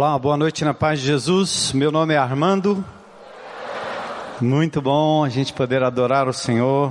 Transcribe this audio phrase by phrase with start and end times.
[0.00, 1.74] Olá, boa noite na paz de Jesus.
[1.74, 2.82] Meu nome é Armando.
[4.40, 6.90] Muito bom a gente poder adorar o Senhor.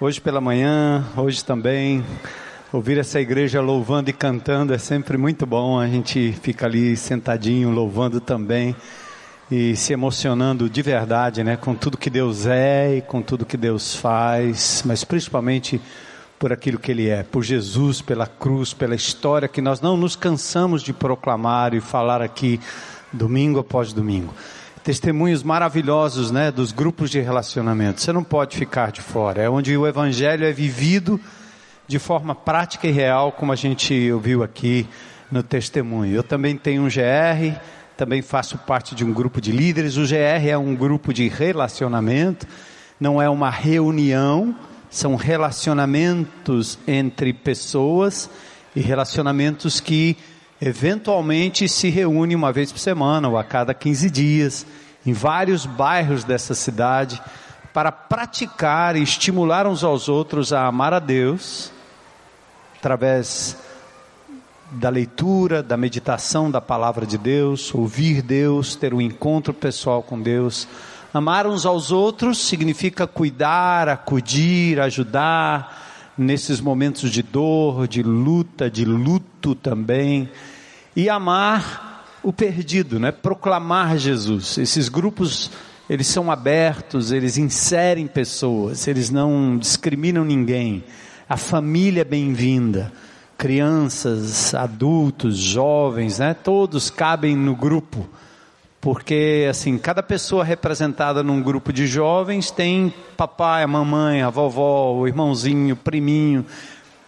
[0.00, 2.04] Hoje pela manhã, hoje também.
[2.72, 5.80] Ouvir essa igreja louvando e cantando é sempre muito bom.
[5.80, 8.76] A gente fica ali sentadinho louvando também
[9.50, 13.56] e se emocionando de verdade, né, com tudo que Deus é e com tudo que
[13.56, 15.80] Deus faz, mas principalmente
[16.38, 20.14] por aquilo que Ele é, por Jesus, pela cruz, pela história que nós não nos
[20.14, 22.60] cansamos de proclamar e falar aqui
[23.12, 24.32] domingo após domingo.
[24.84, 28.00] Testemunhos maravilhosos, né, dos grupos de relacionamento.
[28.00, 29.42] Você não pode ficar de fora.
[29.42, 31.20] É onde o Evangelho é vivido
[31.86, 34.86] de forma prática e real, como a gente ouviu aqui
[35.30, 36.14] no testemunho.
[36.14, 37.58] Eu também tenho um GR,
[37.96, 39.96] também faço parte de um grupo de líderes.
[39.96, 42.46] O GR é um grupo de relacionamento,
[43.00, 44.54] não é uma reunião
[44.90, 48.28] são relacionamentos entre pessoas
[48.74, 50.16] e relacionamentos que
[50.60, 54.66] eventualmente se reúnem uma vez por semana ou a cada 15 dias
[55.06, 57.20] em vários bairros dessa cidade
[57.72, 61.70] para praticar e estimular uns aos outros a amar a Deus
[62.78, 63.56] através
[64.70, 70.20] da leitura, da meditação da palavra de Deus, ouvir Deus, ter um encontro pessoal com
[70.20, 70.68] Deus,
[71.12, 78.84] Amar uns aos outros significa cuidar, acudir, ajudar nesses momentos de dor, de luta, de
[78.84, 80.28] luto também.
[80.94, 83.10] E amar o perdido, né?
[83.10, 84.58] Proclamar Jesus.
[84.58, 85.50] Esses grupos,
[85.88, 90.84] eles são abertos, eles inserem pessoas, eles não discriminam ninguém.
[91.26, 92.92] A família é bem-vinda.
[93.38, 96.34] Crianças, adultos, jovens, né?
[96.34, 98.06] Todos cabem no grupo
[98.80, 104.92] porque assim, cada pessoa representada num grupo de jovens tem papai, a mamãe, a vovó,
[104.92, 106.44] o irmãozinho, o priminho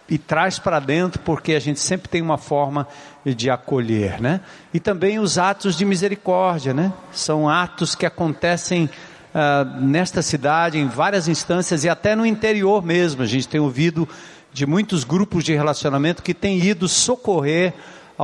[0.09, 2.85] e traz para dentro porque a gente sempre tem uma forma
[3.25, 4.41] de acolher, né?
[4.73, 6.91] E também os atos de misericórdia, né?
[7.13, 8.89] São atos que acontecem
[9.33, 13.23] uh, nesta cidade em várias instâncias e até no interior mesmo.
[13.23, 14.07] A gente tem ouvido
[14.51, 17.73] de muitos grupos de relacionamento que têm ido socorrer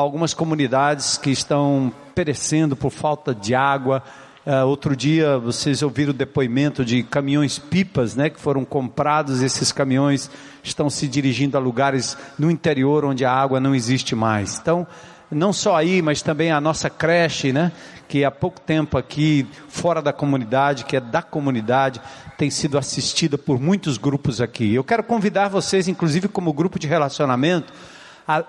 [0.02, 4.04] algumas comunidades que estão perecendo por falta de água.
[4.46, 9.42] Uh, outro dia vocês ouviram o depoimento de caminhões pipas, né, que foram comprados.
[9.42, 10.30] Esses caminhões
[10.64, 14.60] estão se dirigindo a lugares no interior onde a água não existe mais.
[14.60, 14.86] Então,
[15.32, 17.72] não só aí, mas também a nossa creche, né,
[18.08, 22.00] que há pouco tempo aqui fora da comunidade, que é da comunidade,
[22.38, 24.76] tem sido assistida por muitos grupos aqui.
[24.76, 27.74] Eu quero convidar vocês, inclusive como grupo de relacionamento,
[28.28, 28.44] a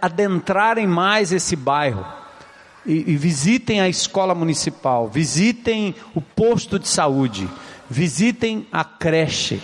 [0.00, 2.04] adentrarem mais esse bairro.
[2.84, 7.48] E, e, visitem a escola municipal, visitem o posto de saúde,
[7.90, 9.60] visitem a creche.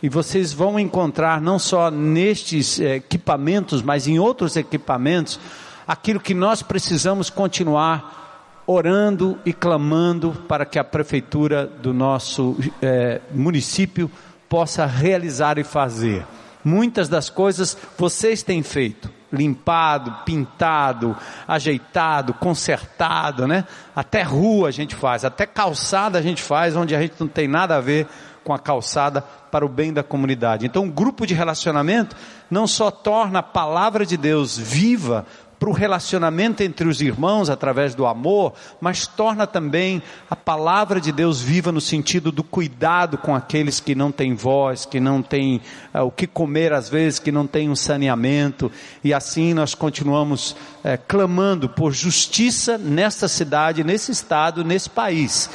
[0.00, 5.38] E vocês vão encontrar, não só nestes eh, equipamentos, mas em outros equipamentos,
[5.86, 13.20] aquilo que nós precisamos continuar orando e clamando para que a prefeitura do nosso eh,
[13.32, 14.08] município
[14.48, 16.24] possa realizar e fazer.
[16.64, 23.64] Muitas das coisas vocês têm feito limpado, pintado, ajeitado, consertado, né?
[23.94, 27.46] Até rua a gente faz, até calçada a gente faz, onde a gente não tem
[27.46, 28.06] nada a ver
[28.42, 30.66] com a calçada para o bem da comunidade.
[30.66, 32.16] Então, um grupo de relacionamento
[32.50, 35.26] não só torna a palavra de Deus viva
[35.60, 41.12] para o relacionamento entre os irmãos através do amor, mas torna também a palavra de
[41.12, 45.60] Deus viva no sentido do cuidado com aqueles que não têm voz, que não têm
[45.94, 48.72] uh, o que comer às vezes, que não têm um saneamento,
[49.04, 55.50] e assim nós continuamos uh, clamando por justiça nesta cidade, nesse estado, nesse país.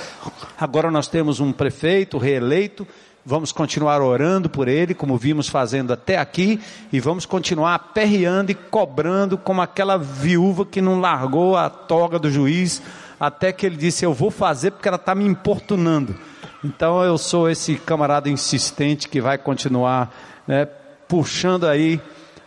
[0.55, 2.87] Agora nós temos um prefeito reeleito
[3.27, 6.61] Vamos continuar orando por ele, como vimos fazendo até aqui,
[6.93, 12.29] e vamos continuar aperreando e cobrando como aquela viúva que não largou a toga do
[12.29, 12.83] juiz,
[13.19, 16.15] até que ele disse: Eu vou fazer porque ela está me importunando.
[16.63, 20.13] Então eu sou esse camarada insistente que vai continuar
[20.47, 20.67] né,
[21.07, 21.99] puxando aí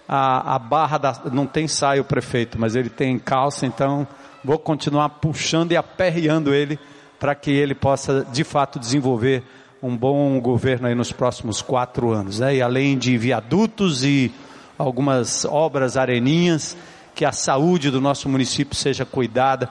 [0.09, 1.23] a, a barra da.
[1.33, 4.07] Não tem saio prefeito, mas ele tem calça, então
[4.45, 6.79] vou continuar puxando e aperreando ele
[7.19, 9.43] para que ele possa de fato desenvolver
[9.83, 12.57] um bom governo aí nos próximos quatro anos, né?
[12.57, 14.33] E além de viadutos e
[14.77, 16.77] algumas obras areninhas,
[17.15, 19.69] que a saúde do nosso município seja cuidada.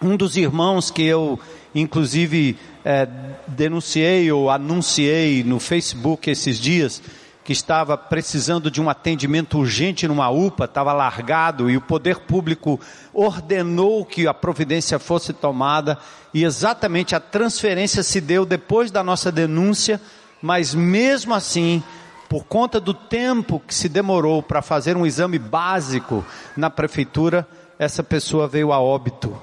[0.00, 1.38] Um dos irmãos que eu,
[1.74, 3.08] inclusive, é,
[3.46, 7.02] denunciei ou anunciei no Facebook esses dias,
[7.46, 12.80] que estava precisando de um atendimento urgente numa UPA, estava largado e o poder público
[13.14, 15.96] ordenou que a providência fosse tomada
[16.34, 20.00] e exatamente a transferência se deu depois da nossa denúncia,
[20.42, 21.84] mas mesmo assim,
[22.28, 26.24] por conta do tempo que se demorou para fazer um exame básico
[26.56, 27.46] na prefeitura,
[27.78, 29.40] essa pessoa veio a óbito.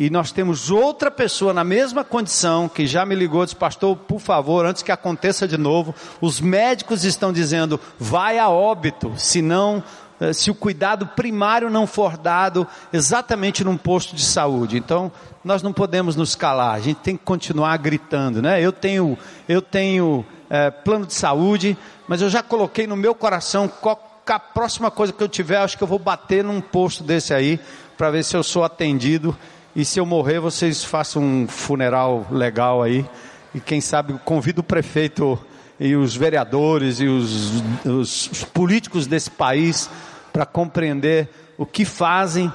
[0.00, 4.18] E nós temos outra pessoa na mesma condição que já me ligou disse, pastor, por
[4.18, 9.84] favor, antes que aconteça de novo, os médicos estão dizendo, vai a óbito, senão
[10.18, 14.78] eh, se o cuidado primário não for dado exatamente num posto de saúde.
[14.78, 15.12] Então,
[15.44, 18.58] nós não podemos nos calar, a gente tem que continuar gritando, né?
[18.58, 21.76] Eu tenho, eu tenho é, plano de saúde,
[22.08, 25.76] mas eu já coloquei no meu coração, qual, a próxima coisa que eu tiver, acho
[25.76, 27.60] que eu vou bater num posto desse aí,
[27.98, 29.36] para ver se eu sou atendido
[29.74, 33.06] e se eu morrer, vocês façam um funeral legal aí.
[33.54, 35.38] E quem sabe convido o prefeito
[35.78, 39.88] e os vereadores e os, os, os políticos desse país
[40.32, 42.52] para compreender o que fazem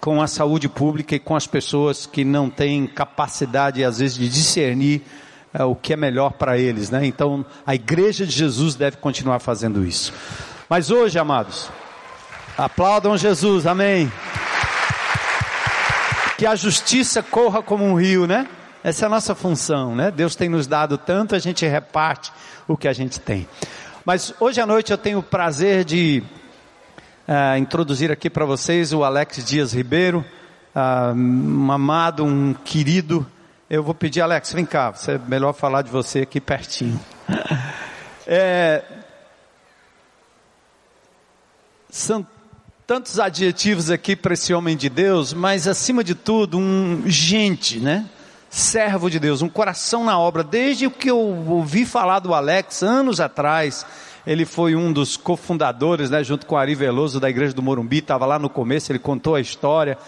[0.00, 4.28] com a saúde pública e com as pessoas que não têm capacidade, às vezes, de
[4.28, 5.02] discernir
[5.52, 7.04] é, o que é melhor para eles, né?
[7.04, 10.12] Então, a igreja de Jesus deve continuar fazendo isso.
[10.68, 11.68] Mas hoje, amados,
[12.56, 14.10] aplaudam Jesus, amém
[16.36, 18.46] que a justiça corra como um rio, né?
[18.84, 20.10] Essa é a nossa função, né?
[20.10, 22.32] Deus tem nos dado tanto, a gente reparte
[22.68, 23.48] o que a gente tem.
[24.04, 26.22] Mas hoje à noite eu tenho o prazer de
[27.26, 30.24] uh, introduzir aqui para vocês o Alex Dias Ribeiro,
[30.74, 33.26] uh, um amado, um querido.
[33.68, 37.00] Eu vou pedir, Alex, vem cá, é melhor falar de você aqui pertinho.
[38.28, 38.82] É,
[41.88, 42.26] são
[42.86, 48.08] tantos adjetivos aqui para esse homem de Deus, mas acima de tudo, um gente, né?
[48.48, 50.44] Servo de Deus, um coração na obra.
[50.44, 53.84] Desde o que eu ouvi falar do Alex anos atrás,
[54.24, 58.24] ele foi um dos cofundadores, né, junto com Ari Veloso da Igreja do Morumbi, estava
[58.24, 59.98] lá no começo, ele contou a história.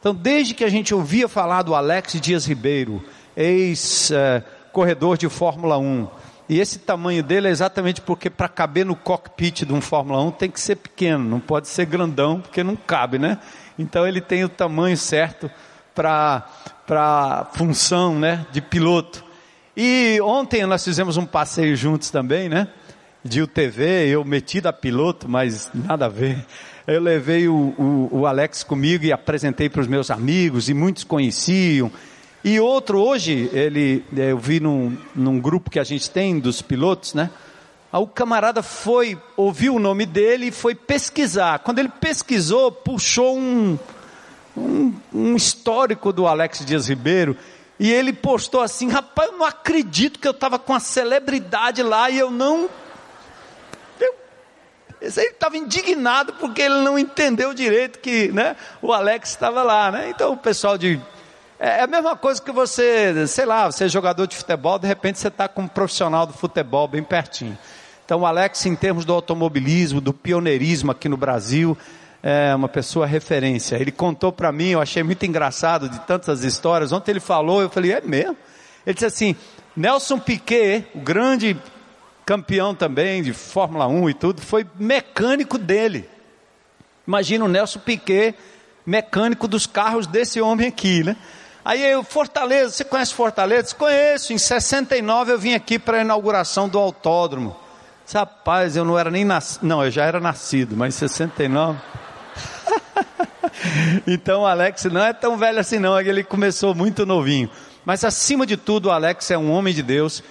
[0.00, 3.04] Então, desde que a gente ouvia falar do Alex Dias Ribeiro,
[3.36, 6.08] ex-corredor de Fórmula 1,
[6.48, 10.30] e esse tamanho dele é exatamente porque para caber no cockpit de um Fórmula 1
[10.32, 13.38] tem que ser pequeno, não pode ser grandão, porque não cabe, né?
[13.78, 15.50] Então ele tem o tamanho certo
[15.94, 16.46] para
[16.88, 19.24] a função né, de piloto.
[19.76, 22.68] E ontem nós fizemos um passeio juntos também, né?
[23.24, 26.46] De UTV, eu metido a piloto, mas nada a ver.
[26.86, 31.02] Eu levei o, o, o Alex comigo e apresentei para os meus amigos, e muitos
[31.02, 31.90] conheciam.
[32.44, 37.14] E outro hoje, ele, eu vi num, num grupo que a gente tem dos pilotos,
[37.14, 37.30] né?
[37.92, 41.60] O camarada foi, ouviu o nome dele e foi pesquisar.
[41.60, 43.78] Quando ele pesquisou, puxou um,
[44.56, 47.36] um, um histórico do Alex Dias Ribeiro.
[47.78, 52.10] E ele postou assim: rapaz, eu não acredito que eu estava com a celebridade lá
[52.10, 52.68] e eu não.
[55.00, 59.90] Aí estava indignado porque ele não entendeu direito que né, o Alex estava lá.
[59.90, 60.10] Né?
[60.10, 61.00] Então o pessoal de
[61.58, 64.86] é, é a mesma coisa que você, sei lá, você é jogador de futebol, de
[64.86, 67.56] repente você está com um profissional do futebol bem pertinho.
[68.04, 71.76] Então, o Alex, em termos do automobilismo, do pioneirismo aqui no Brasil,
[72.22, 73.76] é uma pessoa referência.
[73.76, 76.92] Ele contou para mim, eu achei muito engraçado de tantas histórias.
[76.92, 78.36] Ontem ele falou, eu falei, é mesmo?
[78.86, 79.36] Ele disse assim:
[79.76, 81.56] Nelson Piquet, o grande
[82.24, 86.08] campeão também de Fórmula 1 e tudo, foi mecânico dele.
[87.06, 88.34] Imagina o Nelson Piquet,
[88.84, 91.16] mecânico dos carros desse homem aqui, né?
[91.66, 93.74] Aí eu, Fortaleza, você conhece Fortaleza?
[93.74, 97.56] Conheço, em 69 eu vim aqui para a inauguração do autódromo.
[98.14, 101.76] Rapaz, eu não era nem nascido, não, eu já era nascido, mas em 69.
[104.06, 107.50] então Alex não é tão velho assim não, ele começou muito novinho.
[107.84, 110.22] Mas acima de tudo, Alex é um homem de Deus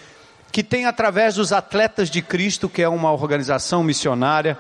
[0.54, 4.58] que tem através dos Atletas de Cristo, que é uma organização missionária,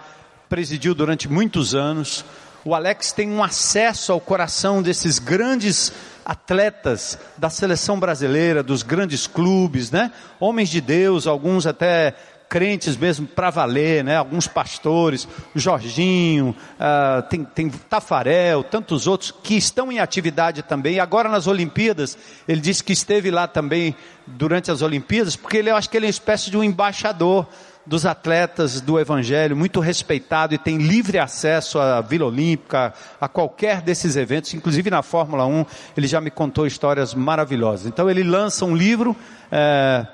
[0.49, 2.25] presidiu durante muitos anos.
[2.65, 5.93] O Alex tem um acesso ao coração desses grandes
[6.25, 10.11] atletas da seleção brasileira, dos grandes clubes, né?
[10.39, 12.15] Homens de Deus, alguns até
[12.49, 14.17] crentes mesmo para valer, né?
[14.17, 20.99] Alguns pastores, Jorginho, uh, tem, tem Tafarel, tantos outros que estão em atividade também.
[20.99, 22.17] Agora nas Olimpíadas,
[22.47, 26.05] ele disse que esteve lá também durante as Olimpíadas, porque ele, eu acho que ele
[26.05, 27.47] é uma espécie de um embaixador
[27.85, 33.81] dos atletas do Evangelho, muito respeitado e tem livre acesso à Vila Olímpica, a qualquer
[33.81, 35.65] desses eventos, inclusive na Fórmula 1,
[35.95, 37.85] ele já me contou histórias maravilhosas.
[37.85, 39.15] Então ele lança um livro,
[39.51, 40.05] é,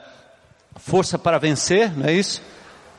[0.75, 2.41] Força para Vencer, não é isso?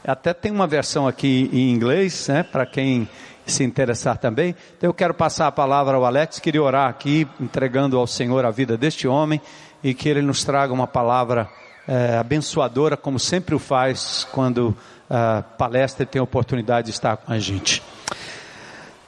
[0.04, 3.08] Até tem uma versão aqui em inglês, né, para quem
[3.46, 4.54] se interessar também.
[4.76, 8.50] Então eu quero passar a palavra ao Alex, queria orar aqui, entregando ao Senhor a
[8.50, 9.40] vida deste homem
[9.82, 11.48] e que ele nos traga uma palavra
[11.86, 14.76] é, abençoadora, como sempre o faz quando
[15.08, 17.82] a palestra tem a oportunidade de estar com a gente.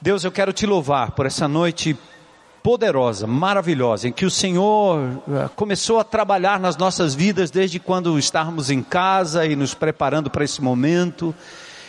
[0.01, 1.97] Deus, eu quero te louvar por essa noite
[2.61, 4.99] poderosa, maravilhosa, em que o Senhor
[5.55, 10.43] começou a trabalhar nas nossas vidas desde quando estávamos em casa e nos preparando para
[10.43, 11.33] esse momento.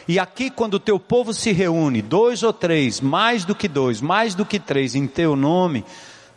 [0.09, 4.01] E aqui, quando o teu povo se reúne, dois ou três, mais do que dois,
[4.01, 5.85] mais do que três, em teu nome,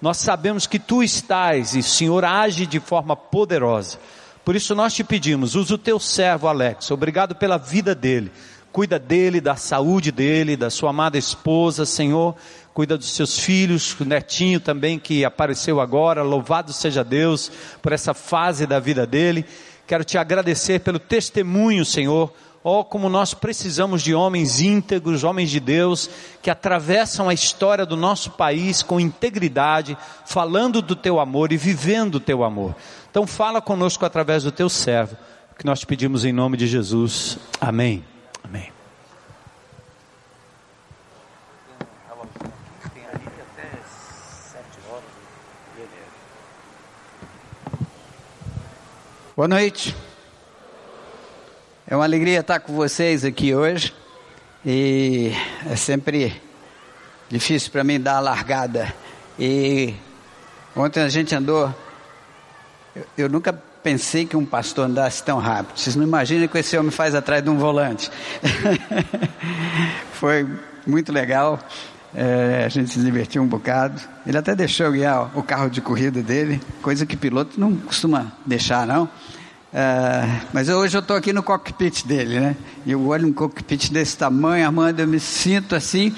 [0.01, 3.99] nós sabemos que tu estás e o Senhor age de forma poderosa.
[4.43, 8.31] Por isso nós te pedimos, usa o teu servo Alex, obrigado pela vida dele.
[8.71, 12.35] Cuida dele, da saúde dele, da sua amada esposa, Senhor.
[12.71, 16.21] Cuida dos seus filhos, o netinho também que apareceu agora.
[16.21, 19.43] Louvado seja Deus por essa fase da vida dele.
[19.87, 22.31] Quero te agradecer pelo testemunho, Senhor
[22.61, 26.09] Oh, como nós precisamos de homens íntegros, homens de Deus,
[26.41, 32.15] que atravessam a história do nosso país com integridade, falando do teu amor e vivendo
[32.15, 32.75] o teu amor.
[33.09, 35.17] Então, fala conosco através do teu servo,
[35.57, 37.37] que nós te pedimos em nome de Jesus.
[37.59, 38.05] Amém.
[38.43, 38.71] Amém.
[49.35, 49.95] Boa noite.
[51.87, 53.95] É uma alegria estar com vocês aqui hoje.
[54.65, 55.31] E
[55.65, 56.39] é sempre
[57.29, 58.93] difícil para mim dar a largada.
[59.39, 59.95] E
[60.75, 61.73] ontem a gente andou.
[62.95, 63.53] Eu, eu, nunca
[63.83, 65.77] pensei que um pastor andasse tão rápido.
[65.77, 68.09] Vocês não imaginam o que esse homem faz atrás de um volante.
[70.13, 70.47] Foi
[70.85, 71.59] muito legal.
[72.13, 74.01] É, a gente se divertiu um bocado.
[74.25, 78.87] Ele até deixou guiar o carro de corrida dele, coisa que piloto não costuma deixar,
[78.87, 79.03] não.
[79.71, 82.55] Uh, mas hoje eu estou aqui no cockpit dele, né?
[82.87, 86.11] E eu olho um cockpit desse tamanho, Amanda, eu me sinto assim,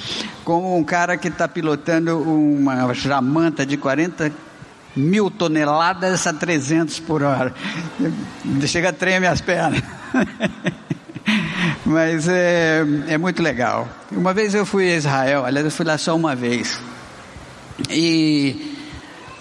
[0.46, 4.32] como um cara que está pilotando uma jamanta de 40
[4.96, 7.54] mil toneladas a 300 por hora.
[8.66, 9.82] Chega a tremer as pernas.
[11.86, 13.88] mas é, é muito legal.
[14.12, 16.80] Uma vez eu fui a Israel, aliás, eu fui lá só uma vez.
[17.90, 18.72] E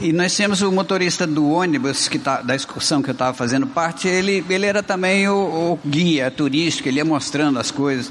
[0.03, 3.67] e nós temos o motorista do ônibus que tá, da excursão que eu estava fazendo
[3.67, 8.11] parte, ele, ele era também o, o, guia turístico, ele ia mostrando as coisas.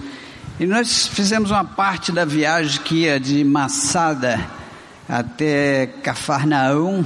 [0.59, 4.39] E nós fizemos uma parte da viagem que ia de Massada
[5.07, 7.03] até Cafarnaum.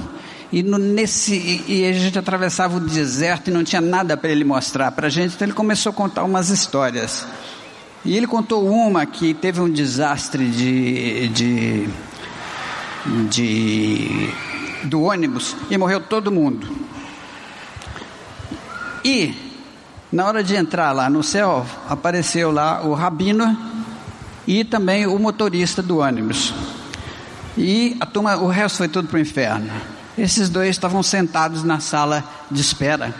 [0.54, 4.30] E, no, nesse, e, e a gente atravessava o deserto e não tinha nada para
[4.30, 7.26] ele mostrar para a gente, então ele começou a contar umas histórias.
[8.04, 11.88] E ele contou uma que teve um desastre de, de,
[13.28, 14.30] de
[14.84, 16.68] do ônibus e morreu todo mundo.
[19.04, 19.34] E
[20.12, 23.58] na hora de entrar lá no céu, apareceu lá o rabino
[24.46, 26.54] e também o motorista do ônibus.
[27.58, 30.03] E a turma, o resto foi tudo para o inferno.
[30.16, 33.14] Esses dois estavam sentados na sala de espera.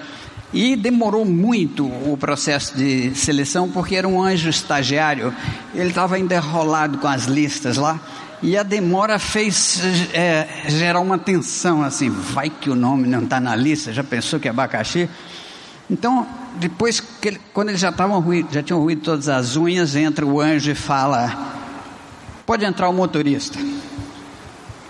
[0.53, 5.35] E demorou muito o processo de seleção, porque era um anjo estagiário.
[5.75, 7.99] Ele estava ainda enrolado com as listas lá.
[8.41, 9.81] E a demora fez
[10.13, 14.39] é, gerar uma tensão assim, vai que o nome não está na lista, já pensou
[14.39, 15.09] que é abacaxi?
[15.91, 20.25] Então, depois que ele, quando eles já estavam já tinham ruído todas as unhas, entra
[20.27, 21.55] o anjo e fala:
[22.47, 23.59] Pode entrar o motorista.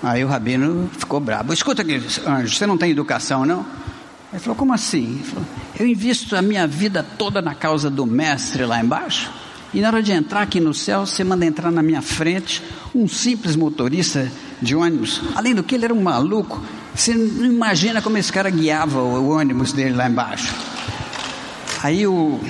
[0.05, 1.53] Aí o rabino ficou bravo.
[1.53, 3.65] Escuta anjo, você não tem educação, não?
[4.33, 5.23] Ele falou: Como assim?
[5.25, 5.45] Falou,
[5.79, 9.31] Eu invisto a minha vida toda na causa do mestre lá embaixo.
[9.73, 12.63] E na hora de entrar aqui no céu, você manda entrar na minha frente
[12.95, 14.31] um simples motorista
[14.63, 15.21] de ônibus.
[15.35, 16.63] Além do que ele era um maluco.
[16.95, 20.55] Você não imagina como esse cara guiava o, ônibus dele lá embaixo.
[21.83, 22.41] Aí o,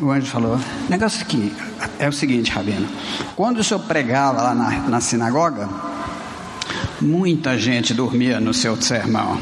[0.00, 1.52] o anjo falou: negócio aqui
[1.98, 2.88] é o seguinte, Rabino.
[3.34, 5.68] Quando o senhor pregava lá na, na sinagoga,
[7.00, 9.40] muita gente dormia no seu sermão.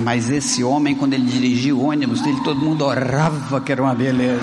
[0.00, 3.94] Mas esse homem, quando ele dirigia o ônibus dele, todo mundo orava que era uma
[3.94, 4.40] beleza.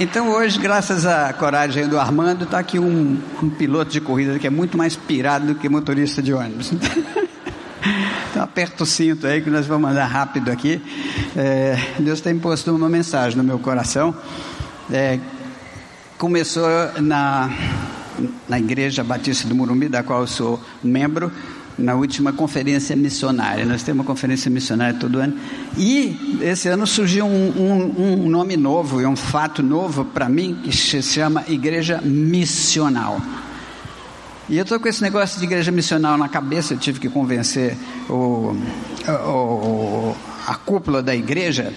[0.00, 4.46] Então hoje, graças à coragem do Armando, está aqui um, um, piloto de corrida que
[4.46, 6.72] é muito mais pirado do que motorista de ônibus.
[8.34, 10.82] Então aperta o cinto aí que nós vamos andar rápido aqui.
[11.36, 14.12] É, Deus tem posto uma mensagem no meu coração.
[14.90, 15.20] É,
[16.18, 16.66] começou
[17.00, 17.48] na,
[18.48, 21.30] na Igreja Batista do Murumbi, da qual eu sou membro,
[21.78, 23.64] na última conferência missionária.
[23.64, 25.38] Nós temos uma conferência missionária todo ano.
[25.78, 30.58] E esse ano surgiu um, um, um nome novo e um fato novo para mim
[30.64, 33.20] que se chama Igreja Missional.
[34.48, 37.76] E eu estou com esse negócio de igreja missional na cabeça, eu tive que convencer
[38.10, 38.54] o,
[39.08, 41.72] o, a cúpula da igreja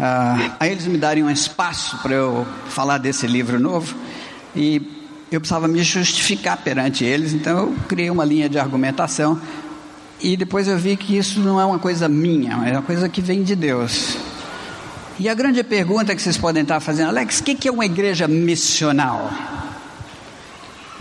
[0.00, 3.94] uh, a eles me darem um espaço para eu falar desse livro novo.
[4.56, 4.80] E
[5.30, 9.38] eu precisava me justificar perante eles, então eu criei uma linha de argumentação
[10.22, 13.20] e depois eu vi que isso não é uma coisa minha, é uma coisa que
[13.20, 14.16] vem de Deus.
[15.18, 18.26] E a grande pergunta que vocês podem estar fazendo, Alex, o que é uma igreja
[18.26, 19.30] missional?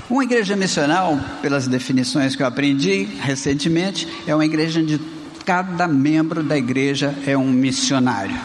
[0.09, 4.99] Uma igreja missional, pelas definições que eu aprendi recentemente, é uma igreja onde
[5.45, 8.35] cada membro da igreja é um missionário,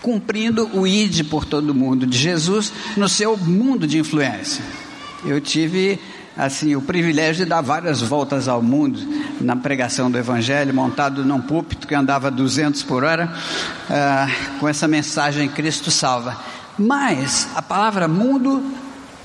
[0.00, 4.64] cumprindo o ID por todo mundo de Jesus no seu mundo de influência.
[5.24, 6.00] Eu tive
[6.36, 8.98] assim o privilégio de dar várias voltas ao mundo
[9.40, 13.32] na pregação do Evangelho, montado num púlpito que andava 200 por hora,
[13.88, 16.36] uh, com essa mensagem Cristo salva.
[16.76, 18.81] Mas a palavra mundo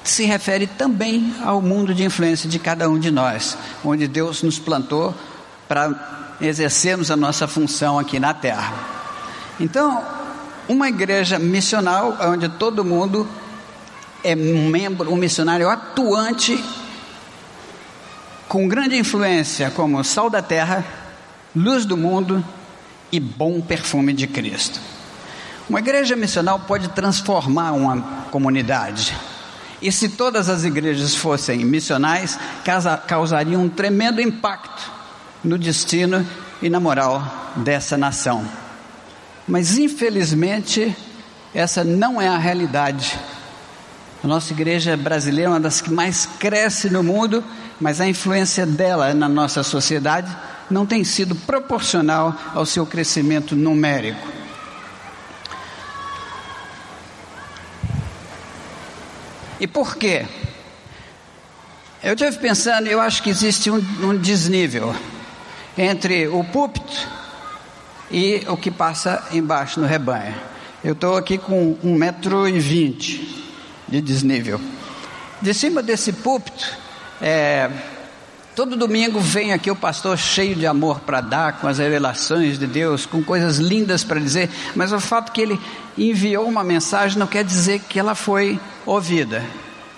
[0.09, 4.59] se refere também ao mundo de influência de cada um de nós, onde Deus nos
[4.59, 5.13] plantou
[5.67, 8.73] para exercermos a nossa função aqui na terra.
[9.59, 10.03] Então,
[10.67, 13.27] uma igreja missional onde todo mundo
[14.23, 16.63] é um membro, um missionário atuante
[18.47, 20.85] com grande influência como sal da terra,
[21.55, 22.43] luz do mundo
[23.11, 24.79] e bom perfume de Cristo.
[25.69, 29.15] Uma igreja missional pode transformar uma comunidade.
[29.81, 32.37] E se todas as igrejas fossem missionais,
[33.07, 34.91] causariam um tremendo impacto
[35.43, 36.25] no destino
[36.61, 38.43] e na moral dessa nação.
[39.47, 40.95] Mas infelizmente,
[41.53, 43.17] essa não é a realidade.
[44.23, 47.43] A nossa igreja brasileira é uma das que mais cresce no mundo,
[47.79, 50.35] mas a influência dela na nossa sociedade
[50.69, 54.36] não tem sido proporcional ao seu crescimento numérico.
[59.59, 60.25] E por quê?
[62.03, 64.95] Eu estive pensando, eu acho que existe um, um desnível
[65.75, 67.07] entre o púlpito
[68.11, 70.35] e o que passa embaixo no rebanho.
[70.83, 73.45] Eu estou aqui com um metro e vinte
[73.87, 74.61] de desnível.
[75.41, 76.67] De cima desse púlpito,
[77.19, 77.69] é,
[78.55, 82.67] todo domingo vem aqui o pastor cheio de amor para dar, com as revelações de
[82.67, 85.59] Deus, com coisas lindas para dizer, mas o fato que ele
[85.97, 89.43] enviou uma mensagem não quer dizer que ela foi ouvida.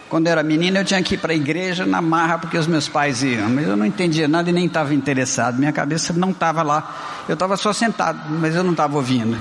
[0.10, 2.66] Quando eu era menina, eu tinha que ir para a igreja na marra porque os
[2.66, 5.60] meus pais iam, mas eu não entendia nada e nem estava interessado.
[5.60, 7.24] Minha cabeça não estava lá.
[7.30, 9.38] Eu estava só sentado, mas eu não estava ouvindo.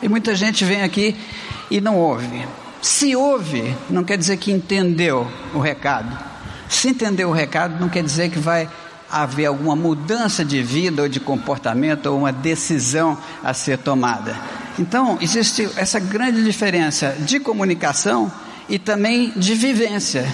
[0.00, 1.16] E muita gente vem aqui
[1.68, 2.46] e não ouve.
[2.80, 6.16] Se ouve, não quer dizer que entendeu o recado.
[6.68, 8.68] Se entendeu o recado, não quer dizer que vai
[9.10, 14.36] haver alguma mudança de vida ou de comportamento ou uma decisão a ser tomada.
[14.78, 18.32] Então, existe essa grande diferença de comunicação
[18.68, 20.26] e também de vivência.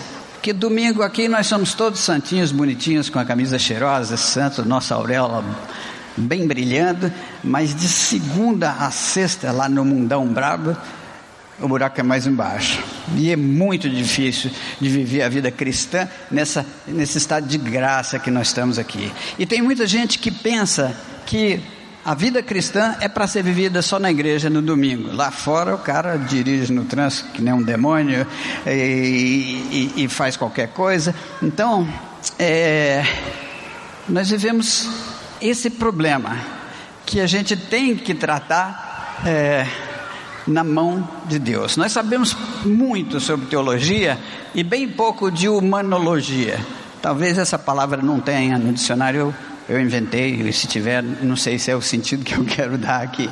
[0.43, 5.45] Que domingo aqui nós somos todos santinhos, bonitinhos, com a camisa cheirosa, santo, nossa auréola
[6.17, 7.13] bem brilhando,
[7.43, 10.77] mas de segunda a sexta, lá no mundão brabo,
[11.61, 12.83] o buraco é mais embaixo.
[13.17, 18.31] E é muito difícil de viver a vida cristã nessa, nesse estado de graça que
[18.31, 19.13] nós estamos aqui.
[19.39, 20.95] E tem muita gente que pensa
[21.27, 21.61] que
[22.09, 25.15] a vida cristã é para ser vivida só na igreja no domingo.
[25.15, 28.27] Lá fora o cara dirige no trânsito que nem um demônio
[28.67, 31.15] e, e, e faz qualquer coisa.
[31.43, 31.87] Então,
[32.39, 33.05] é,
[34.09, 34.89] nós vivemos
[35.39, 36.35] esse problema
[37.05, 39.67] que a gente tem que tratar é,
[40.47, 41.77] na mão de Deus.
[41.77, 44.19] Nós sabemos muito sobre teologia
[44.55, 46.59] e bem pouco de humanologia.
[47.03, 51.71] Talvez essa palavra não tenha no dicionário eu inventei, e se tiver, não sei se
[51.71, 53.29] é o sentido que eu quero dar aqui.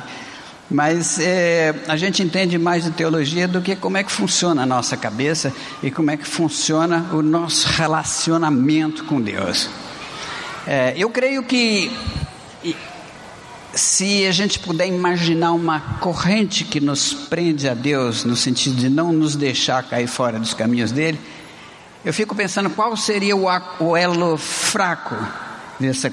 [0.69, 4.65] Mas é, a gente entende mais de teologia do que como é que funciona a
[4.65, 9.69] nossa cabeça e como é que funciona o nosso relacionamento com Deus.
[10.67, 11.89] É, eu creio que
[13.73, 18.89] se a gente puder imaginar uma corrente que nos prende a Deus, no sentido de
[18.89, 21.19] não nos deixar cair fora dos caminhos dele,
[22.03, 25.15] eu fico pensando qual seria o elo fraco
[25.79, 26.11] dessa,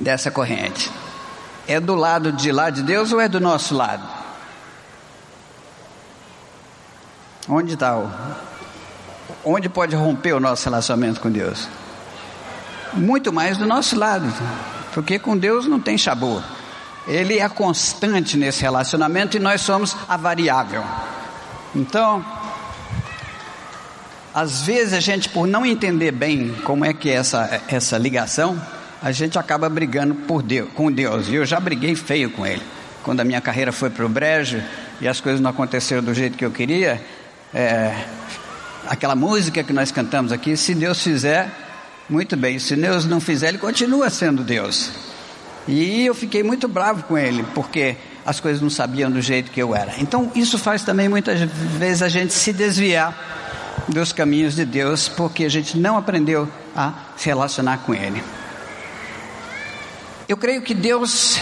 [0.00, 0.90] dessa corrente?
[1.66, 4.02] É do lado de lá de Deus ou é do nosso lado?
[7.48, 8.10] Onde está o.
[9.44, 11.68] Onde pode romper o nosso relacionamento com Deus?
[12.92, 14.32] Muito mais do nosso lado,
[14.92, 16.42] porque com Deus não tem chabu.
[17.06, 20.84] Ele é constante nesse relacionamento e nós somos a variável.
[21.74, 22.24] Então,
[24.34, 28.60] às vezes a gente, por não entender bem como é que é essa, essa ligação,
[29.02, 31.28] a gente acaba brigando por Deus, com Deus.
[31.28, 32.62] E eu já briguei feio com Ele.
[33.02, 34.62] Quando a minha carreira foi para o brejo
[35.00, 37.00] e as coisas não aconteceram do jeito que eu queria,
[37.52, 38.04] é,
[38.86, 41.50] aquela música que nós cantamos aqui, se Deus fizer,
[42.08, 42.58] muito bem.
[42.58, 44.90] Se Deus não fizer, Ele continua sendo Deus.
[45.66, 49.60] E eu fiquei muito bravo com Ele, porque as coisas não sabiam do jeito que
[49.60, 49.94] eu era.
[49.98, 53.49] Então, isso faz também muitas vezes a gente se desviar
[53.90, 58.22] dos caminhos de Deus, porque a gente não aprendeu a se relacionar com Ele.
[60.28, 61.40] Eu creio que Deus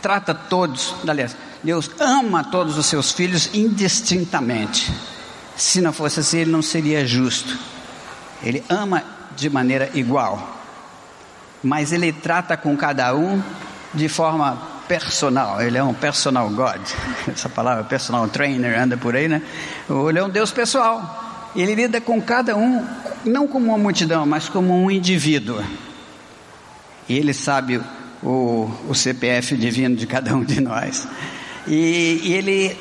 [0.00, 4.92] trata todos, aliás, Deus ama todos os seus filhos indistintamente.
[5.56, 7.58] Se não fosse assim, Ele não seria justo.
[8.42, 9.02] Ele ama
[9.36, 10.56] de maneira igual,
[11.62, 13.42] mas ele trata com cada um
[13.92, 15.60] de forma personal.
[15.60, 16.80] Ele é um personal God.
[17.28, 19.42] Essa palavra personal trainer anda por aí, né?
[20.08, 21.25] Ele é um Deus pessoal.
[21.56, 22.84] Ele lida com cada um,
[23.24, 25.62] não como uma multidão, mas como um indivíduo.
[27.08, 27.80] E ele sabe
[28.22, 31.08] o, o CPF divino de cada um de nós.
[31.66, 32.76] E, e ele,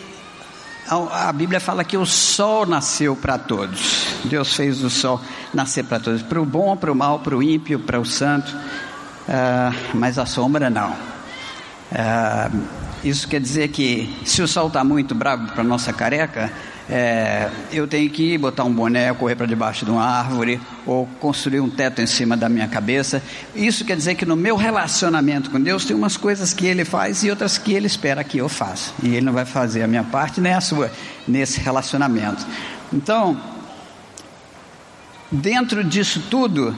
[0.88, 4.08] a, a, Bíblia fala que o sol nasceu para todos.
[4.26, 5.22] Deus fez o sol
[5.54, 8.56] nascer para todos, para o bom, para o mal, para o ímpio, para o santo,
[8.56, 10.92] uh, mas a sombra não.
[10.92, 12.62] Uh,
[13.04, 16.52] isso quer dizer que se o sol está muito bravo para nossa careca,
[16.88, 21.60] é, eu tenho que botar um boné, correr para debaixo de uma árvore ou construir
[21.60, 23.24] um teto em cima da minha cabeça.
[23.56, 27.24] Isso quer dizer que no meu relacionamento com Deus tem umas coisas que Ele faz
[27.24, 28.94] e outras que Ele espera que eu faça.
[29.02, 30.92] E Ele não vai fazer a minha parte nem a sua
[31.28, 32.46] nesse relacionamento.
[32.94, 33.36] Então,
[35.32, 36.76] dentro disso tudo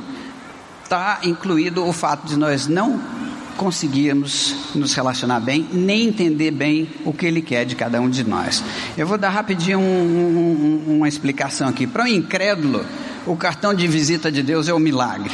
[0.85, 3.26] está incluído o fato de nós não
[3.57, 8.23] conseguirmos nos relacionar bem, nem entender bem o que Ele quer de cada um de
[8.23, 8.63] nós.
[8.97, 11.85] Eu vou dar rapidinho um, um, uma explicação aqui.
[11.85, 12.85] Para o incrédulo,
[13.25, 15.31] o cartão de visita de Deus é um milagre.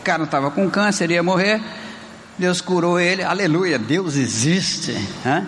[0.00, 1.62] O cara estava com câncer, ia morrer,
[2.38, 4.90] Deus curou ele, aleluia, Deus existe.
[5.24, 5.46] Hein?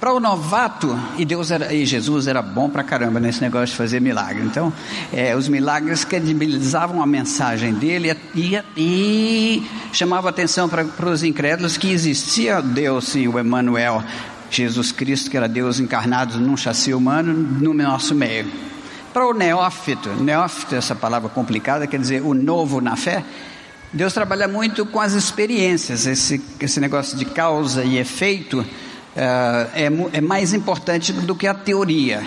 [0.00, 3.76] Para o novato, e Deus era, e Jesus era bom para caramba nesse negócio de
[3.76, 4.42] fazer milagre.
[4.42, 4.72] Então,
[5.12, 11.92] é, os milagres credibilizavam a mensagem dele e, e chamava atenção para, os incrédulos que
[11.92, 14.02] existia Deus, sim, o Emmanuel,
[14.50, 18.50] Jesus Cristo, que era Deus encarnado num chassi humano no nosso meio.
[19.12, 23.22] Para o neófito, neófito, essa palavra complicada, quer dizer o novo na fé,
[23.92, 28.64] Deus trabalha muito com as experiências, esse, esse negócio de causa e efeito
[29.16, 32.22] é, é, é mais importante do que a teoria.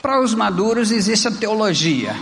[0.00, 2.14] Para os maduros existe a teologia,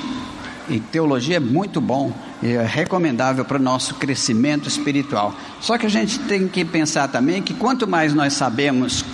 [0.68, 5.35] e teologia é muito bom e é recomendável para o nosso crescimento espiritual.
[5.61, 9.05] Só que a gente tem que pensar também que quanto mais nós sabemos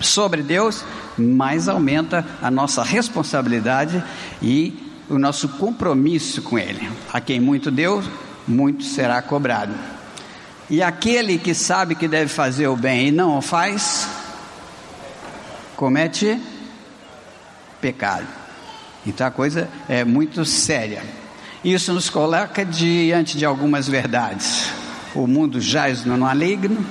[0.00, 0.84] sobre Deus,
[1.16, 4.02] mais aumenta a nossa responsabilidade
[4.42, 4.76] e
[5.08, 6.88] o nosso compromisso com Ele.
[7.12, 8.02] A quem muito deu,
[8.46, 9.72] muito será cobrado.
[10.70, 14.08] E aquele que sabe que deve fazer o bem e não o faz,
[15.76, 16.40] comete
[17.80, 18.26] pecado.
[19.06, 21.02] Então a coisa é muito séria.
[21.62, 24.70] Isso nos coloca diante de algumas verdades.
[25.14, 26.84] O mundo jaz no maligno,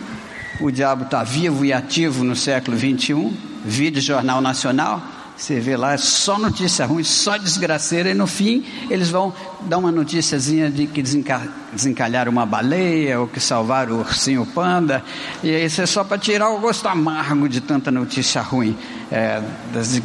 [0.62, 5.02] o diabo está vivo e ativo no século 21, vídeo Jornal Nacional,
[5.36, 9.80] você vê lá, é só notícia ruim, só desgraceira, e no fim eles vão dar
[9.80, 11.42] uma noticiazinha de que desenca
[11.74, 15.04] desencalharam uma baleia, ou que salvaram o ursinho panda,
[15.44, 18.78] e isso é só para tirar o gosto amargo de tanta notícia ruim,
[19.12, 19.42] é,
[19.74, 20.00] das,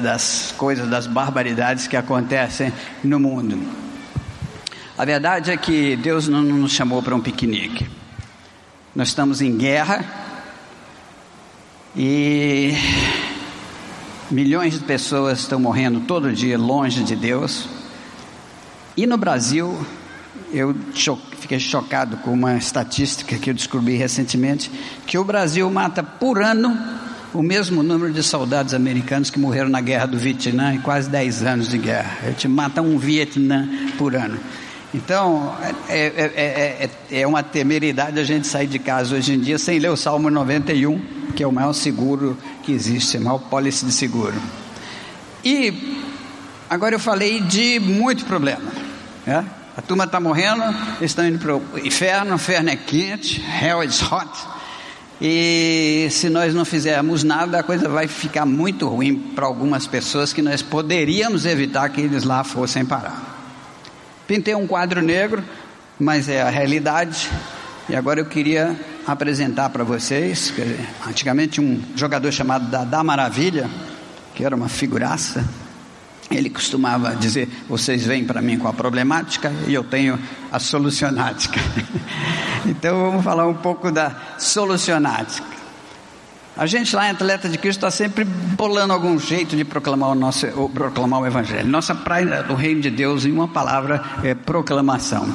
[0.00, 2.72] das coisas, das barbaridades que acontecem
[3.02, 3.58] no mundo.
[4.96, 7.90] A verdade é que Deus não nos chamou para um piquenique.
[8.94, 10.04] Nós estamos em guerra
[11.96, 12.72] e
[14.32, 17.68] Milhões de pessoas estão morrendo todo dia longe de Deus.
[18.96, 19.78] E no Brasil,
[20.50, 24.70] eu cho fiquei chocado com uma estatística que eu descobri recentemente,
[25.06, 26.74] que o Brasil mata por ano
[27.34, 31.42] o mesmo número de soldados americanos que morreram na guerra do Vietnã em quase 10
[31.42, 32.16] anos de guerra.
[32.22, 33.68] A gente mata um Vietnã
[33.98, 34.40] por ano.
[34.94, 35.56] Então,
[35.88, 39.78] é, é, é, é, uma temeridade a gente sair de casa hoje em dia sem
[39.78, 41.00] ler o Salmo 91,
[41.34, 44.34] que é o maior seguro que existe, a maior pólice de seguro.
[45.42, 46.04] E
[46.68, 48.70] agora eu falei de muito problema.
[49.26, 49.46] Né?
[49.74, 50.62] A turma está morrendo,
[50.98, 54.28] eles estão indo para o inferno, o inferno é quente, hell is hot.
[55.18, 60.34] E se nós não fizermos nada, a coisa vai ficar muito ruim para algumas pessoas
[60.34, 63.31] que nós poderíamos evitar que eles lá fossem parar.
[64.26, 65.42] Pintei um quadro negro,
[65.98, 67.30] mas é a realidade.
[67.88, 70.52] E agora eu queria apresentar para vocês,
[71.06, 73.68] antigamente um jogador chamado Dada Maravilha,
[74.34, 75.44] que era uma figuraça,
[76.30, 80.18] ele costumava dizer: vocês vêm para mim com a problemática e eu tenho
[80.50, 81.60] a solucionática.
[82.66, 85.51] então vamos falar um pouco da solucionática.
[86.54, 90.14] A gente lá em Atleta de Cristo está sempre bolando algum jeito de proclamar o,
[90.14, 91.66] nosso, proclamar o Evangelho.
[91.66, 95.26] Nossa praia do Reino de Deus, em uma palavra, é proclamação.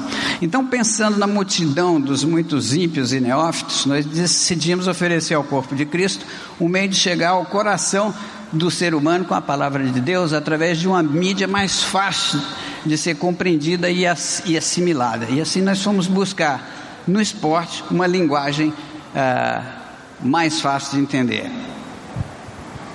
[0.44, 5.88] Então, pensando na multidão dos muitos ímpios e neófitos, nós decidimos oferecer ao corpo de
[5.88, 6.24] Cristo
[6.62, 8.14] um meio de chegar ao coração
[8.52, 12.40] do ser humano com a palavra de Deus através de uma mídia mais fácil
[12.86, 15.26] de ser compreendida e assimilada.
[15.32, 18.72] E assim nós fomos buscar no esporte uma linguagem.
[19.16, 19.87] Ah,
[20.20, 21.52] mais fácil de entender.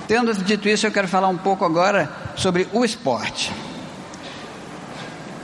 [0.09, 3.53] Tendo dito isso, eu quero falar um pouco agora sobre o esporte.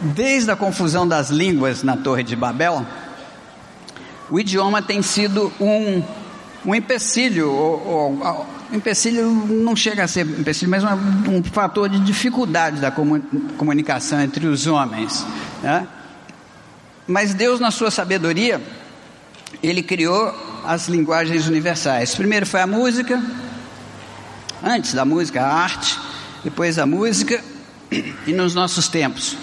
[0.00, 2.86] desde a confusão das línguas na Torre de Babel,
[4.30, 6.02] o idioma tem sido um,
[6.64, 7.86] um empecilho, ou,
[8.20, 14.20] ou, empecilho não chega a ser empecilho, mas um, um fator de dificuldade da comunicação
[14.20, 15.26] entre os homens.
[15.62, 15.86] Né?
[17.06, 18.60] Mas Deus, na sua sabedoria,
[19.62, 20.32] Ele criou
[20.68, 22.14] as linguagens universais.
[22.14, 23.22] Primeiro foi a música,
[24.62, 25.98] antes da música, a arte,
[26.44, 27.42] depois a música,
[27.90, 29.34] e nos nossos tempos,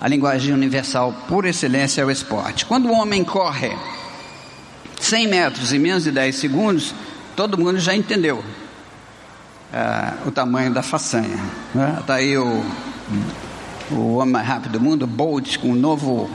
[0.00, 2.66] a linguagem universal por excelência é o esporte.
[2.66, 3.78] Quando o homem corre
[5.00, 6.92] 100 metros em menos de 10 segundos,
[7.36, 11.38] todo mundo já entendeu uh, o tamanho da façanha.
[11.68, 12.02] Está né?
[12.04, 12.64] Tá aí o,
[13.92, 16.28] o homem mais rápido do mundo, Bolt, com um novo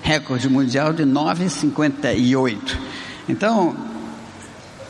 [0.00, 2.78] recorde mundial de 9,58.
[3.28, 3.74] Então,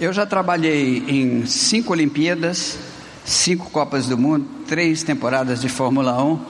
[0.00, 2.76] eu já trabalhei em cinco Olimpíadas,
[3.24, 6.40] cinco Copas do Mundo, três temporadas de Fórmula 1,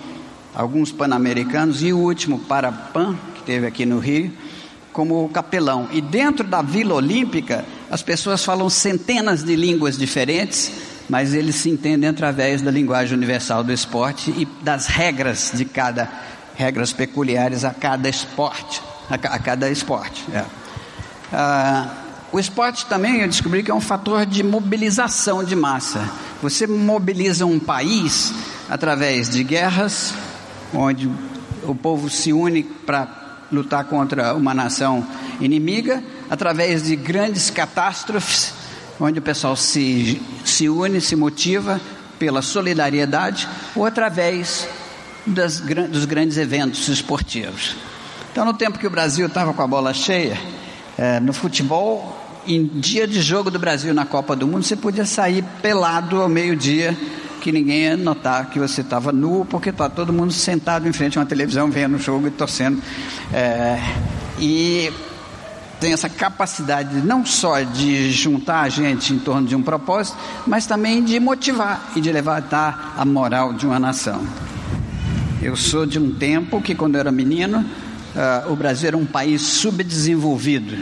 [0.55, 4.33] alguns Pan-Americanos e o último Parapan, que teve aqui no Rio,
[4.95, 5.87] como capelão.
[5.93, 10.73] E dentro da Vila Olímpica, as pessoas falam centenas de línguas diferentes,
[11.07, 16.11] mas eles se entendem através da linguagem universal do esporte e das regras de cada
[16.55, 20.25] regras peculiares a cada esporte, a, cada esporte.
[20.33, 20.64] É.
[21.33, 21.89] Ah,
[22.33, 26.09] o esporte também eu descobri que é um fator de mobilização de massa.
[26.43, 28.33] Você mobiliza um país
[28.69, 30.15] através de guerras,
[30.73, 31.11] onde
[31.63, 33.09] o povo se une para
[33.53, 35.07] lutar contra uma nação
[35.41, 38.53] inimiga, através de grandes catástrofes
[39.01, 41.81] onde o pessoal se, se une, se motiva
[42.19, 44.69] pela solidariedade, ou através
[45.27, 47.77] das, dos grandes eventos esportivos.
[48.31, 50.39] Então, no tempo que o Brasil estava com a bola cheia,
[50.97, 55.05] é, no futebol, em dia de jogo do Brasil na Copa do Mundo, você podia
[55.07, 56.97] sair pelado ao meio-dia,
[57.41, 61.19] que ninguém ia notar que você estava nu, porque está todo mundo sentado em frente
[61.19, 62.83] a uma televisão vendo o jogo e torcendo.
[63.33, 63.79] É,
[64.39, 64.93] e
[65.81, 70.67] tem essa capacidade não só de juntar a gente em torno de um propósito, mas
[70.67, 74.27] também de motivar e de levantar a moral de uma nação.
[75.43, 77.63] Eu sou de um tempo que, quando eu era menino,
[78.15, 80.77] uh, o Brasil era um país subdesenvolvido.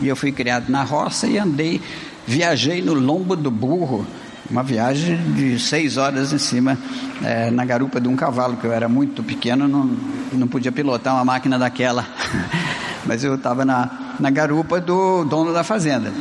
[0.00, 1.80] E eu fui criado na roça e andei,
[2.26, 4.06] viajei no lombo do burro,
[4.50, 6.78] uma viagem de seis horas em cima,
[7.22, 9.90] eh, na garupa de um cavalo, que eu era muito pequeno, não,
[10.32, 12.06] não podia pilotar uma máquina daquela.
[13.04, 16.12] Mas eu estava na, na garupa do dono da fazenda.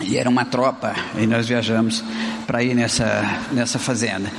[0.00, 2.04] E era uma tropa, e nós viajamos
[2.46, 4.30] para ir nessa, nessa fazenda.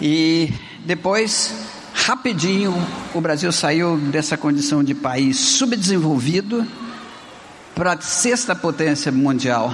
[0.00, 0.52] E
[0.84, 1.54] depois,
[2.06, 2.74] rapidinho,
[3.14, 6.66] o Brasil saiu dessa condição de país subdesenvolvido
[7.74, 9.72] para a sexta potência mundial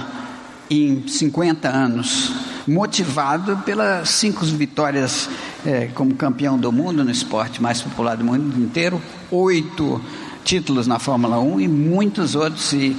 [0.69, 2.33] em 50 anos,
[2.67, 5.29] motivado pelas cinco vitórias
[5.65, 10.01] é, como campeão do mundo no esporte mais popular do mundo inteiro, oito
[10.43, 12.73] títulos na Fórmula 1 e muitos outros.
[12.73, 12.95] E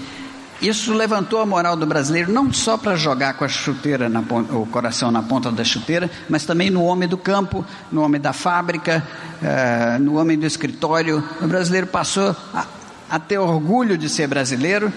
[0.60, 4.66] isso levantou a moral do brasileiro não só para jogar com a chuteira, na, o
[4.66, 9.06] coração na ponta da chuteira, mas também no homem do campo, no homem da fábrica,
[9.42, 11.22] uh, no homem do escritório.
[11.42, 12.66] O brasileiro passou a,
[13.10, 14.90] a ter orgulho de ser brasileiro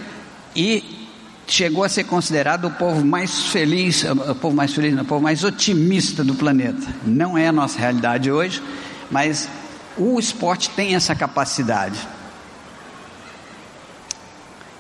[0.56, 1.08] e
[1.46, 5.44] chegou a ser considerado o povo mais feliz, o povo mais feliz, o povo mais
[5.44, 6.88] otimista do planeta.
[7.06, 8.64] Não é a nossa realidade hoje,
[9.12, 9.50] mas
[9.98, 12.00] o esporte tem essa capacidade.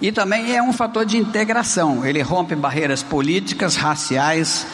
[0.01, 2.05] E também é um fator de integração.
[2.05, 4.65] Ele rompe barreiras políticas, raciais,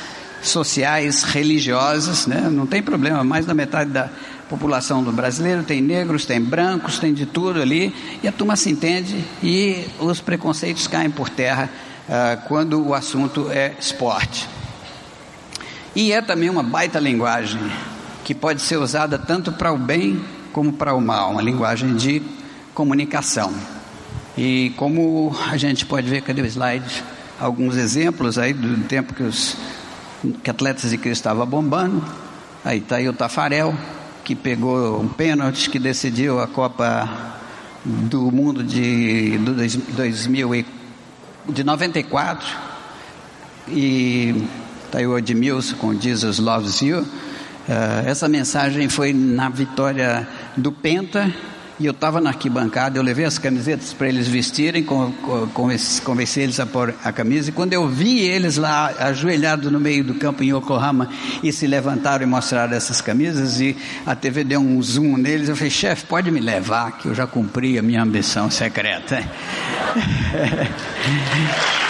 [0.41, 2.27] sociais, religiosas.
[2.27, 2.47] Né?
[2.51, 4.09] Não tem problema, mais da metade da
[4.47, 7.93] população do brasileiro tem negros, tem brancos, tem de tudo ali.
[8.21, 11.69] E a turma se entende e os preconceitos caem por terra
[12.07, 14.47] uh, quando o assunto é esporte.
[15.95, 17.59] E é também uma baita linguagem
[18.23, 22.21] que pode ser usada tanto para o bem como para o mal uma linguagem de
[22.73, 23.53] comunicação.
[24.37, 27.03] E como a gente pode ver, cadê o slide?
[27.39, 29.55] Alguns exemplos aí do tempo que os
[30.43, 32.03] que atletas de Cristo estavam bombando.
[32.63, 33.73] Aí está aí o Tafarel,
[34.23, 37.09] que pegou um pênalti que decidiu a Copa
[37.85, 40.65] do Mundo de, do 2000 e,
[41.47, 42.47] de 94.
[43.67, 44.47] E
[44.85, 47.01] está aí o Edmilson com Jesus Loves You.
[47.01, 51.33] Uh, essa mensagem foi na vitória do Penta
[51.79, 54.85] e eu estava na arquibancada, eu levei as camisetas para eles vestirem,
[56.03, 60.03] convenci eles a pôr a camisa, e quando eu vi eles lá ajoelhados no meio
[60.03, 61.09] do campo em Yokohama
[61.43, 65.55] e se levantaram e mostraram essas camisas, e a TV deu um zoom neles, eu
[65.55, 69.23] falei, chefe, pode me levar, que eu já cumpri a minha ambição secreta.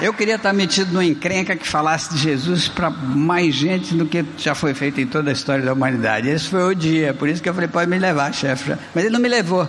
[0.00, 4.22] Eu queria estar metido numa encrenca que falasse de Jesus para mais gente do que
[4.36, 6.28] já foi feito em toda a história da humanidade.
[6.28, 8.76] Esse foi o dia, por isso que eu falei, pode me levar, chefe.
[8.94, 9.66] Mas ele não me levou.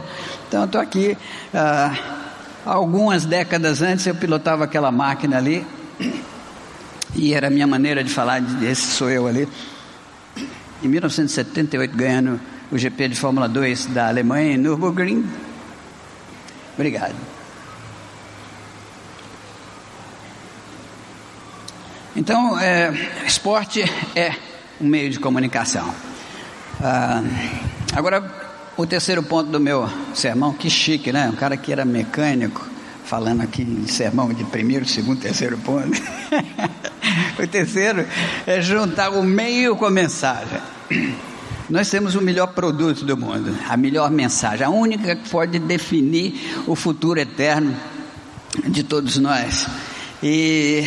[0.47, 1.17] Então eu estou aqui.
[1.53, 1.95] Ah,
[2.65, 5.65] algumas décadas antes eu pilotava aquela máquina ali.
[7.15, 9.47] E era a minha maneira de falar, esse sou eu ali.
[10.83, 12.37] Em 1978, ganhando
[12.69, 15.25] o GP de Fórmula 2 da Alemanha em Nürburgring.
[16.75, 17.37] Obrigado.
[22.17, 22.91] Então, é,
[23.27, 24.34] esporte é
[24.82, 25.93] um meio de comunicação.
[26.82, 27.21] Ah,
[27.93, 28.23] agora,
[28.75, 31.30] o terceiro ponto do meu sermão, que chique, né?
[31.32, 32.67] Um cara que era mecânico,
[33.06, 36.01] falando aqui em sermão de primeiro, segundo, terceiro ponto.
[37.39, 38.03] o terceiro
[38.47, 40.60] é juntar o meio com a mensagem.
[41.69, 46.63] Nós temos o melhor produto do mundo, a melhor mensagem, a única que pode definir
[46.65, 47.77] o futuro eterno
[48.69, 49.67] de todos nós.
[50.23, 50.84] E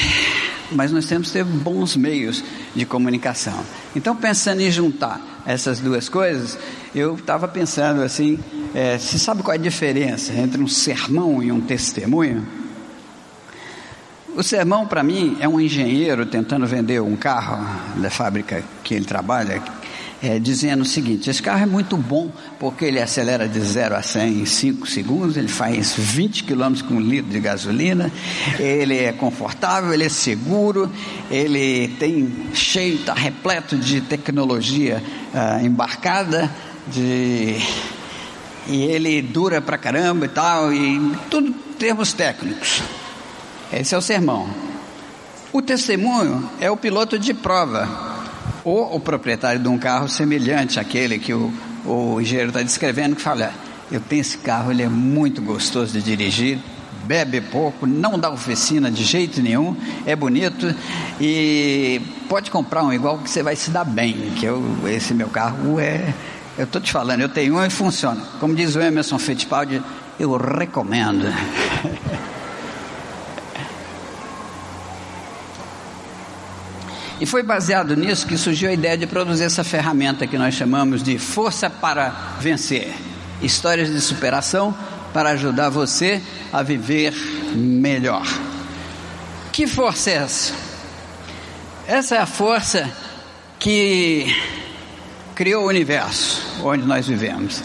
[0.73, 3.65] mas nós temos que ter bons meios de comunicação.
[3.95, 6.59] Então, pensando em juntar essas duas coisas,
[6.95, 8.39] eu estava pensando assim:
[8.75, 12.47] é, você sabe qual é a diferença entre um sermão e um testemunho?
[14.37, 17.67] O sermão, para mim, é um engenheiro tentando vender um carro
[18.01, 19.61] da fábrica que ele trabalha,
[20.23, 24.03] é, dizendo o seguinte: esse carro é muito bom porque ele acelera de 0 a
[24.03, 28.13] 100 em 5 segundos, ele faz 20 km com um litro de gasolina,
[28.59, 30.91] ele é confortável, ele é seguro,
[31.31, 35.03] ele tem cheio, está repleto de tecnologia
[35.33, 36.51] ah, embarcada,
[36.87, 37.57] de,
[38.69, 42.83] e ele dura pra caramba e tal, e tudo termos técnicos.
[43.73, 44.51] Esse é o sermão.
[45.53, 48.10] O testemunho é o piloto de prova
[48.64, 51.53] ou o proprietário de um carro semelhante àquele que o,
[51.85, 53.53] o engenheiro está descrevendo, que fala,
[53.90, 56.59] eu tenho esse carro, ele é muito gostoso de dirigir,
[57.05, 60.73] bebe pouco, não dá oficina de jeito nenhum, é bonito
[61.20, 65.29] e pode comprar um igual que você vai se dar bem, que eu, esse meu
[65.29, 66.14] carro é,
[66.57, 68.20] eu estou te falando, eu tenho um e funciona.
[68.38, 69.83] Como diz o Emerson Fittipaldi,
[70.18, 71.27] eu recomendo.
[77.21, 81.03] E foi baseado nisso que surgiu a ideia de produzir essa ferramenta que nós chamamos
[81.03, 82.09] de Força para
[82.41, 82.93] Vencer
[83.43, 84.75] histórias de superação
[85.13, 87.13] para ajudar você a viver
[87.55, 88.27] melhor.
[89.53, 90.55] Que força é essa?
[91.87, 92.89] Essa é a força
[93.59, 94.35] que
[95.35, 97.63] criou o universo onde nós vivemos.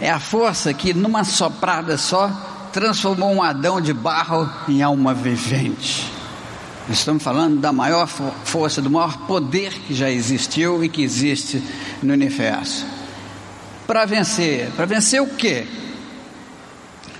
[0.00, 2.30] É a força que, numa soprada só,
[2.72, 6.17] transformou um Adão de barro em alma vivente.
[6.90, 11.62] Estamos falando da maior força, do maior poder que já existiu e que existe
[12.02, 12.86] no universo.
[13.86, 15.66] Para vencer, para vencer o quê?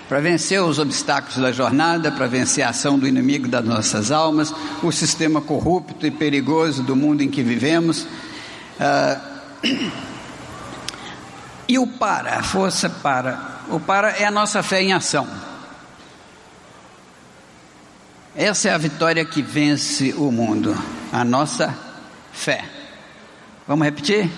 [0.08, 4.54] Para vencer os obstáculos da jornada, para vencer a ação do inimigo das nossas almas,
[4.82, 8.06] o sistema corrupto e perigoso do mundo em que vivemos.
[8.80, 9.20] Ah,
[11.68, 13.58] e o para, a força para.
[13.68, 15.28] O para é a nossa fé em ação.
[18.38, 20.72] Essa é a vitória que vence o mundo,
[21.12, 21.76] a nossa
[22.32, 22.64] fé.
[23.66, 24.30] Vamos repetir?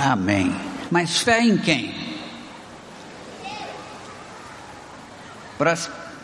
[0.00, 0.56] Amém.
[0.90, 1.94] Mas fé em quem?
[5.58, 5.76] Para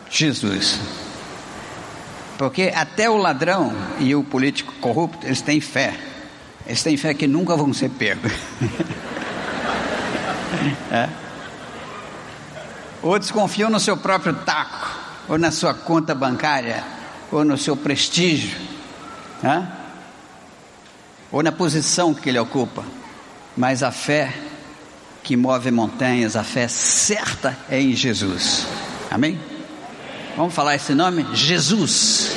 [0.09, 0.79] Jesus.
[2.39, 5.93] Porque até o ladrão e o político corrupto, eles têm fé.
[6.65, 8.31] Eles têm fé que nunca vão ser pegos.
[10.91, 11.28] é?
[13.01, 14.89] Ou desconfiam no seu próprio taco,
[15.27, 16.83] ou na sua conta bancária,
[17.31, 18.57] ou no seu prestígio,
[19.41, 19.71] né?
[21.31, 22.83] ou na posição que ele ocupa.
[23.55, 24.33] Mas a fé
[25.23, 28.65] que move montanhas, a fé certa é em Jesus.
[29.11, 29.39] Amém?
[30.35, 31.25] Vamos falar esse nome?
[31.33, 32.31] Jesus.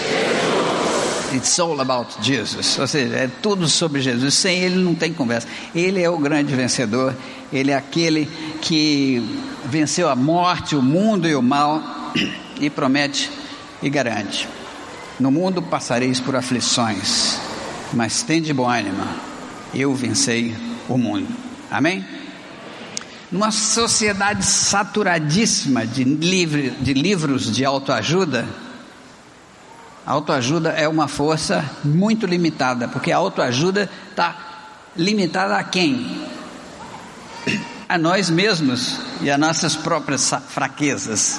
[1.33, 2.79] It's all about Jesus.
[2.79, 4.35] Ou seja, é tudo sobre Jesus.
[4.35, 5.49] Sem Ele não tem conversa.
[5.75, 7.15] Ele é o grande vencedor.
[7.51, 8.27] Ele é aquele
[8.61, 9.23] que
[9.65, 11.83] venceu a morte, o mundo e o mal
[12.61, 13.31] e promete
[13.83, 14.49] e garante:
[15.19, 17.39] No mundo passareis por aflições,
[17.93, 19.03] mas tende bom ânimo.
[19.75, 20.55] Eu vencei
[20.89, 21.29] o mundo.
[21.71, 22.05] Amém?
[23.31, 28.47] Numa sociedade saturadíssima de, livre, de livros de autoajuda,
[30.05, 34.37] autoajuda é uma força muito limitada, porque a autoajuda está
[34.95, 36.23] limitada a quem?
[37.93, 41.39] A nós mesmos e a nossas próprias fraquezas.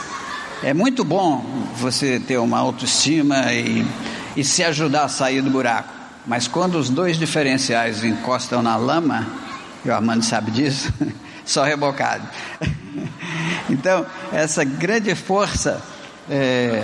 [0.62, 1.44] É muito bom
[1.78, 3.84] você ter uma autoestima e,
[4.38, 5.90] e se ajudar a sair do buraco,
[6.28, 9.26] mas quando os dois diferenciais encostam na lama,
[9.84, 10.94] e o Armando sabe disso,
[11.44, 12.28] só rebocado.
[13.68, 15.82] Então, essa grande força,
[16.30, 16.84] é,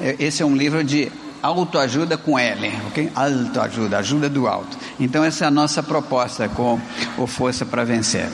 [0.00, 1.12] é, esse é um livro de
[1.42, 3.12] autoajuda com L, ok?
[3.14, 4.76] Autoajuda, ajuda do alto.
[4.98, 6.80] Então, essa é a nossa proposta com
[7.16, 8.28] o Força para Vencer.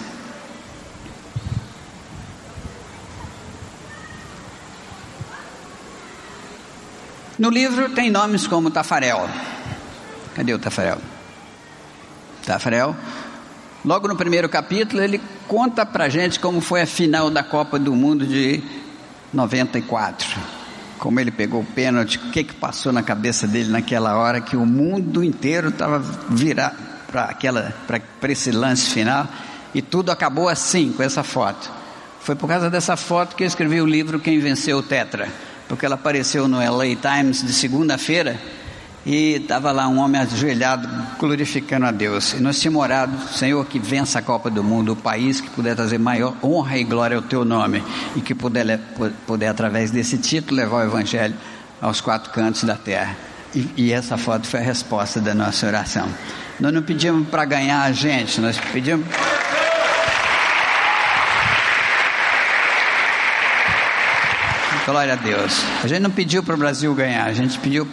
[7.38, 9.28] No livro tem nomes como Tafarel.
[10.34, 10.98] Cadê o Tafarel?
[12.46, 12.96] Tafarel.
[13.84, 17.94] Logo no primeiro capítulo, ele conta pra gente como foi a final da Copa do
[17.94, 18.62] Mundo de
[19.32, 20.63] 94.
[20.98, 24.56] Como ele pegou o pênalti, o que, que passou na cabeça dele naquela hora que
[24.56, 25.98] o mundo inteiro estava
[26.30, 26.76] virado
[27.10, 29.28] para esse lance final
[29.74, 31.70] e tudo acabou assim com essa foto.
[32.20, 35.28] Foi por causa dessa foto que eu escrevi o livro Quem Venceu o Tetra
[35.68, 38.38] porque ela apareceu no LA Times de segunda-feira
[39.06, 40.88] e estava lá um homem ajoelhado
[41.18, 42.32] glorificando a Deus.
[42.32, 45.76] E nós tínhamos orado, Senhor, que vença a Copa do Mundo, o país que puder
[45.76, 47.82] trazer maior honra e glória ao teu nome
[48.16, 48.80] e que puder,
[49.26, 51.34] puder através desse título, levar o Evangelho
[51.80, 53.16] aos quatro cantos da terra.
[53.54, 56.08] E, e essa foto foi a resposta da nossa oração.
[56.58, 59.06] Nós não pedimos para ganhar a gente, nós pedimos
[64.86, 65.64] Glória a Deus.
[65.82, 67.88] A gente não pediu para o Brasil ganhar, a gente pediu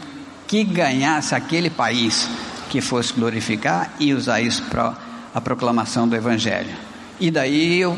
[0.51, 2.27] que ganhasse aquele país
[2.69, 4.93] que fosse glorificar e usar isso para
[5.33, 6.75] a proclamação do Evangelho.
[7.21, 7.97] E daí eu,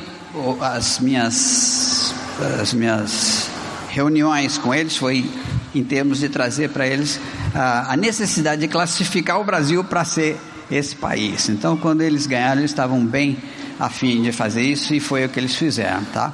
[0.61, 2.13] as minhas
[2.61, 3.49] as minhas
[3.89, 5.27] reuniões com eles foi
[5.73, 7.19] em termos de trazer para eles
[7.55, 10.39] a, a necessidade de classificar o Brasil para ser
[10.69, 11.49] esse país.
[11.49, 13.35] Então, quando eles ganharam, eles estavam bem
[13.79, 16.31] afim de fazer isso e foi o que eles fizeram, tá?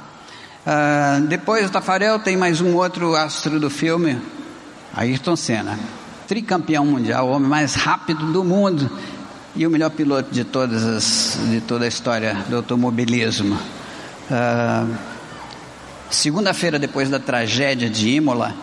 [0.66, 4.20] Uh, depois do Tafarel tem mais um outro astro do filme,
[4.94, 5.78] Ayrton Senna,
[6.30, 8.88] tricampeão mundial, o homem mais rápido do mundo
[9.56, 13.58] e o melhor piloto de todas as, de toda a história do automobilismo.
[14.30, 14.94] Uh,
[16.08, 18.54] Segunda-feira depois da tragédia de Imola,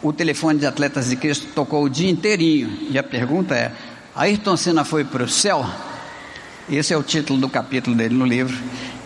[0.00, 3.72] o telefone de Atletas de Cristo tocou o dia inteirinho e a pergunta é:
[4.14, 5.68] Ayrton Senna foi para o céu?
[6.70, 8.56] Esse é o título do capítulo dele no livro,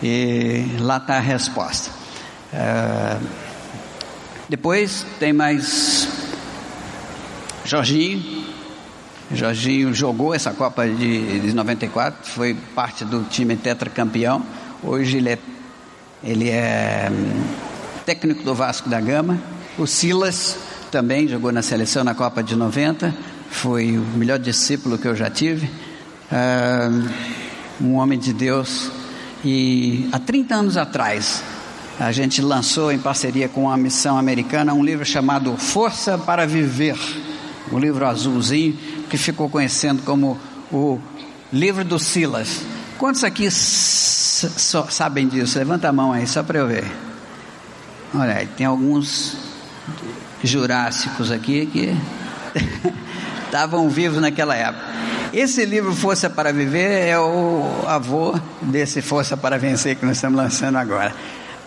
[0.03, 1.89] e lá está a resposta.
[2.53, 3.17] É,
[4.47, 6.28] depois tem mais
[7.69, 8.23] Jorginho.
[9.31, 14.43] Jorginho jogou essa Copa de, de 94, foi parte do time tetracampeão.
[14.81, 15.39] Hoje ele é,
[16.23, 17.43] ele é hum,
[18.07, 19.39] técnico do Vasco da Gama.
[19.77, 20.57] O Silas
[20.89, 23.13] também jogou na seleção na Copa de 90,
[23.51, 25.69] foi o melhor discípulo que eu já tive.
[26.31, 27.07] Uh,
[27.79, 28.89] um homem de Deus.
[29.45, 31.43] E há 30 anos atrás,
[31.99, 36.97] a gente lançou em parceria com a missão americana um livro chamado Força para Viver,
[37.71, 38.77] um livro azulzinho
[39.09, 40.37] que ficou conhecendo como
[40.71, 40.99] o
[41.51, 42.61] livro do Silas.
[42.97, 45.57] Quantos aqui sabem disso?
[45.57, 46.85] Levanta a mão aí, só para eu ver.
[48.13, 49.37] Olha tem alguns
[50.43, 51.95] jurássicos aqui que
[53.45, 54.85] estavam vivos naquela época.
[55.31, 60.37] Esse livro Força para Viver é o avô desse Força para Vencer que nós estamos
[60.37, 61.13] lançando agora.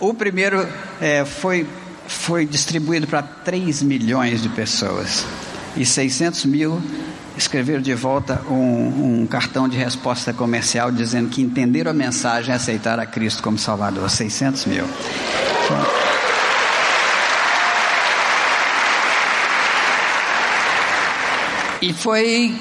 [0.00, 0.66] O primeiro
[1.00, 1.64] é, foi,
[2.08, 5.24] foi distribuído para 3 milhões de pessoas
[5.76, 6.82] e 600 mil
[7.36, 12.56] escreveram de volta um, um, cartão de resposta comercial dizendo que entenderam a mensagem e
[12.56, 14.08] aceitaram a Cristo como Salvador.
[14.10, 14.84] 600 mil.
[21.80, 22.54] E foi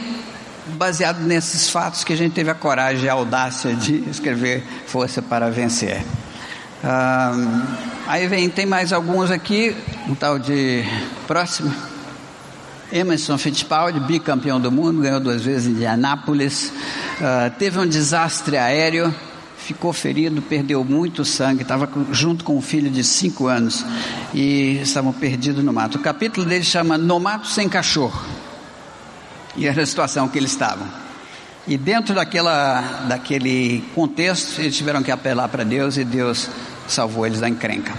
[0.78, 5.22] baseado nesses fatos que a gente teve a coragem e a audácia de escrever Força
[5.22, 6.04] para Vencer.
[6.84, 7.34] Ah,
[8.08, 9.76] aí vem, tem mais alguns aqui,
[10.08, 10.84] um tal de
[11.28, 11.91] próximo.
[12.92, 16.74] Emerson Fittipaldi, bicampeão do mundo, ganhou duas vezes em Indianápolis.
[17.22, 19.14] Ah, teve um desastre aéreo,
[19.58, 23.86] ficou ferido, perdeu muito sangue, estava junto com um filho de cinco anos
[24.34, 25.98] e estavam perdidos no mato.
[25.98, 28.20] O capítulo dele chama No Mato Sem Cachorro
[29.56, 30.88] e era a situação que eles estavam.
[31.68, 36.50] E dentro daquela, daquele contexto, eles tiveram que apelar para Deus e Deus
[36.88, 37.94] salvou eles da encrenca.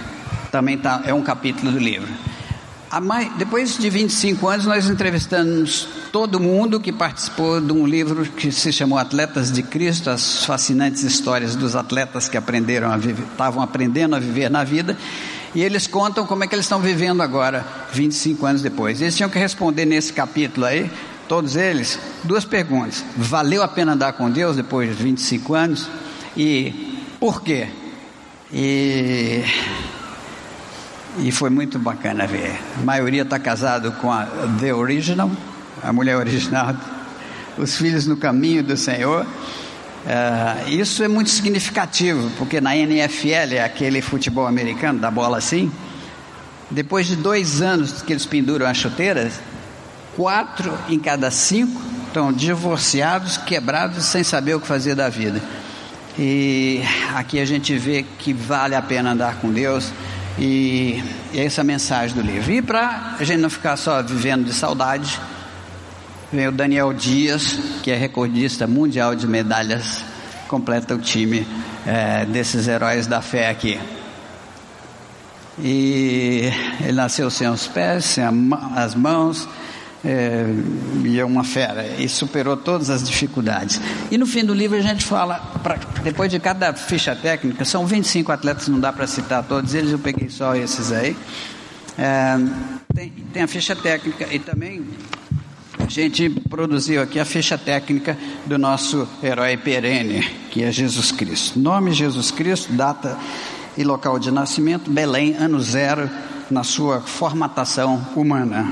[0.51, 2.11] Também tá, é um capítulo do livro.
[3.37, 8.71] Depois de 25 anos, nós entrevistamos todo mundo que participou de um livro que se
[8.71, 14.15] chamou Atletas de Cristo, as fascinantes histórias dos atletas que aprenderam a viver, estavam aprendendo
[14.15, 14.95] a viver na vida.
[15.55, 19.01] E eles contam como é que eles estão vivendo agora, 25 anos depois.
[19.01, 20.89] Eles tinham que responder nesse capítulo aí
[21.27, 23.03] todos eles, duas perguntas.
[23.17, 25.89] Valeu a pena andar com Deus depois de 25 anos?
[26.37, 27.69] E por quê?
[28.51, 29.43] E,
[31.19, 32.59] e foi muito bacana ver.
[32.79, 34.25] A maioria está casado com a
[34.59, 35.31] The Original,
[35.81, 36.75] a mulher original,
[37.57, 39.25] os filhos no caminho do Senhor.
[39.25, 45.71] Uh, isso é muito significativo, porque na NFL, aquele futebol americano da bola assim,
[46.69, 49.39] depois de dois anos que eles penduram as chuteiras,
[50.15, 55.41] quatro em cada cinco estão divorciados, quebrados, sem saber o que fazer da vida.
[56.17, 56.81] E
[57.15, 59.91] aqui a gente vê que vale a pena andar com Deus.
[60.37, 62.51] E, e essa é a mensagem do livro.
[62.51, 65.19] E para a gente não ficar só vivendo de saudade,
[66.31, 70.03] vem o Daniel Dias, que é recordista mundial de medalhas,
[70.47, 71.47] completa o time
[71.85, 73.79] é, desses heróis da fé aqui.
[75.59, 78.23] E ele nasceu sem os pés, sem
[78.75, 79.47] as mãos,
[80.03, 80.45] é,
[81.05, 83.79] e é uma fera, e superou todas as dificuldades.
[84.11, 87.85] E no fim do livro a gente fala, pra, depois de cada ficha técnica, são
[87.85, 91.15] 25 atletas, não dá para citar todos eles, eu peguei só esses aí.
[91.97, 92.35] É,
[92.93, 94.83] tem, tem a ficha técnica e também
[95.79, 101.59] a gente produziu aqui a ficha técnica do nosso herói perene, que é Jesus Cristo.
[101.59, 103.17] Nome Jesus Cristo, data
[103.77, 106.09] e local de nascimento, Belém, ano zero,
[106.49, 108.71] na sua formatação humana.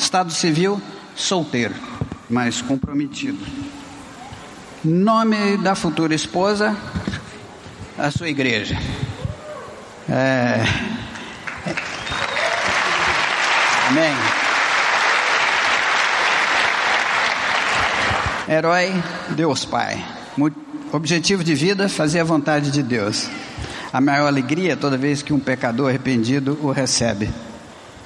[0.00, 0.80] Estado civil,
[1.14, 1.74] solteiro,
[2.28, 3.38] mas comprometido.
[4.82, 6.74] Nome da futura esposa,
[7.98, 8.78] a sua igreja.
[10.08, 10.64] É...
[13.88, 14.12] Amém.
[18.48, 18.90] Herói,
[19.36, 20.02] Deus Pai.
[20.92, 23.28] Objetivo de vida, fazer a vontade de Deus.
[23.92, 27.30] A maior alegria toda vez que um pecador arrependido o recebe.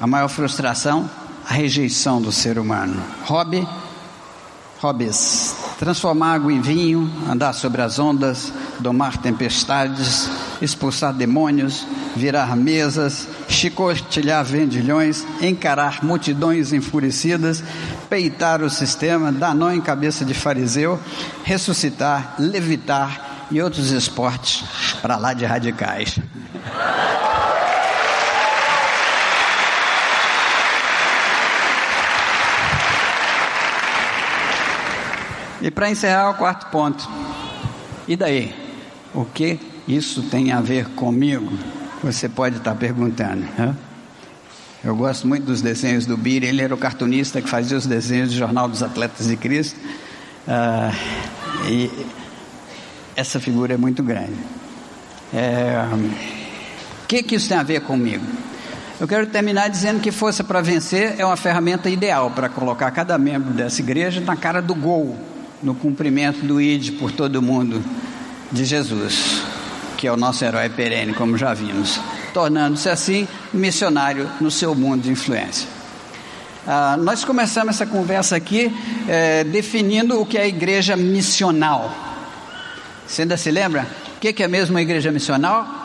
[0.01, 1.09] A maior frustração,
[1.49, 3.03] a rejeição do ser humano.
[3.25, 3.67] Hobby,
[4.81, 5.57] hobbies.
[5.79, 10.29] Transformar água em vinho, andar sobre as ondas, domar tempestades,
[10.61, 17.63] expulsar demônios, virar mesas, chicotilhar vendilhões, encarar multidões enfurecidas,
[18.09, 21.01] peitar o sistema, dar nó em cabeça de fariseu,
[21.43, 24.65] ressuscitar, levitar e outros esportes
[25.01, 26.19] para lá de radicais.
[35.65, 37.09] E para encerrar o quarto ponto,
[38.07, 38.55] e daí?
[39.15, 39.59] O que
[39.89, 41.51] isso tem a ver comigo?
[42.03, 43.47] Você pode estar perguntando.
[43.57, 43.75] Né?
[44.85, 48.29] Eu gosto muito dos desenhos do Bira, ele era o cartunista que fazia os desenhos
[48.29, 49.81] do Jornal dos Atletas de Cristo.
[50.47, 50.93] Ah,
[51.67, 51.91] e
[53.17, 54.37] essa figura é muito grande.
[55.33, 55.83] É,
[57.05, 58.27] o que, que isso tem a ver comigo?
[59.01, 63.17] Eu quero terminar dizendo que Força para Vencer é uma ferramenta ideal para colocar cada
[63.17, 65.19] membro dessa igreja na cara do gol,
[65.65, 67.83] no cumprimento do ID por todo mundo
[68.53, 69.43] de Jesus,
[69.97, 71.99] que é o nosso herói perene, como já vimos
[72.35, 75.69] tornando-se assim missionário no seu mundo de influência.
[76.67, 78.75] Ah, nós começamos essa conversa aqui
[79.09, 81.95] eh, definindo o que é a igreja missional.
[83.07, 83.87] Você ainda se lembra?
[84.17, 85.83] O que é mesmo a igreja missional?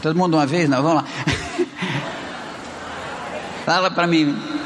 [0.00, 0.68] Todo mundo uma vez?
[0.68, 1.08] Não, vamos lá.
[3.66, 4.59] Fala para mim.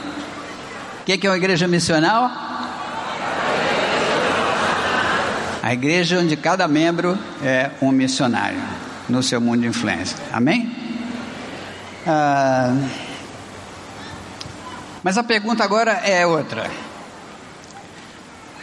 [1.05, 2.31] O que é uma igreja missional?
[5.63, 8.59] A igreja onde cada membro é um missionário
[9.07, 10.17] no seu mundo de influência.
[10.33, 10.75] Amém?
[12.07, 12.75] Ah,
[15.03, 16.71] mas a pergunta agora é outra.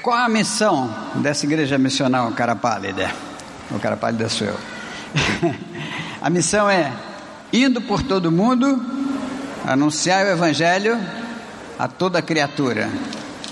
[0.02, 3.12] Qual a missão dessa igreja missional cara pálida?
[3.70, 4.58] O cara pálida sou eu.
[6.20, 6.92] a missão é
[7.54, 8.84] indo por todo mundo,
[9.64, 11.00] anunciar o evangelho
[11.82, 12.89] a toda criatura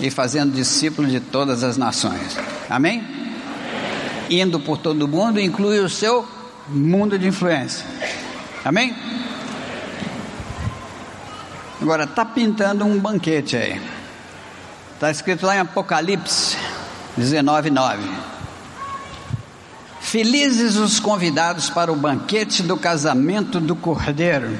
[0.00, 2.38] e fazendo discípulos de todas as nações.
[2.68, 3.20] Amém?
[4.30, 6.26] indo por todo mundo inclui o seu
[6.68, 7.84] mundo de influência.
[8.64, 8.94] Amém?
[11.82, 13.82] Agora, está pintando um banquete aí.
[14.94, 16.56] Está escrito lá em Apocalipse
[17.16, 18.08] 19, 9.
[20.00, 24.56] Felizes os convidados para o banquete do casamento do Cordeiro.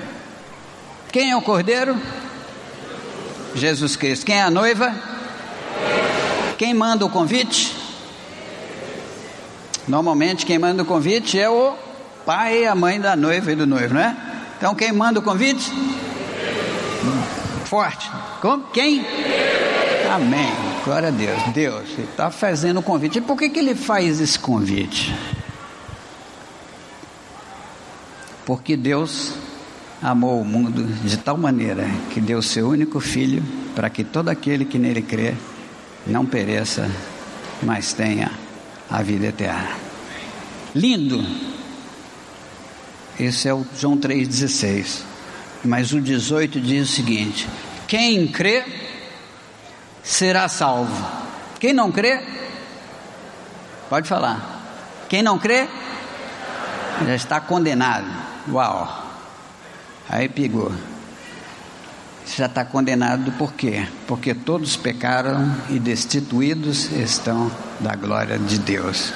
[1.13, 1.97] Quem é o Cordeiro?
[3.55, 4.27] Jesus Cristo.
[4.27, 4.95] Quem é a noiva?
[6.57, 7.75] Quem manda o convite?
[9.89, 11.75] Normalmente quem manda o convite é o
[12.25, 14.17] pai e a mãe da noiva e do noivo, não é?
[14.57, 15.73] Então quem manda o convite?
[17.65, 18.11] Forte.
[18.41, 18.65] Como?
[18.69, 19.05] Quem?
[20.13, 20.53] Amém.
[20.85, 21.43] Glória a Deus.
[21.55, 23.19] Deus está fazendo o convite.
[23.19, 25.15] E por que, que ele faz esse convite?
[28.45, 29.33] Porque Deus
[30.03, 33.43] amou o mundo de tal maneira que deu seu único filho
[33.75, 35.35] para que todo aquele que nele crê
[36.07, 36.91] não pereça,
[37.63, 38.31] mas tenha
[38.89, 39.71] a vida eterna.
[40.75, 41.25] Lindo.
[43.19, 45.03] Esse é o João 3,16.
[45.63, 47.47] Mas o 18 diz o seguinte:
[47.87, 48.65] quem crê
[50.03, 51.07] será salvo.
[51.59, 52.25] Quem não crê,
[53.91, 54.59] pode falar.
[55.09, 55.69] Quem não crê,
[57.05, 58.07] já está condenado.
[58.49, 59.10] Uau!
[60.13, 60.73] Aí pegou.
[62.37, 63.87] Já está condenado por quê?
[64.09, 67.49] Porque todos pecaram e destituídos estão
[67.79, 69.13] da glória de Deus.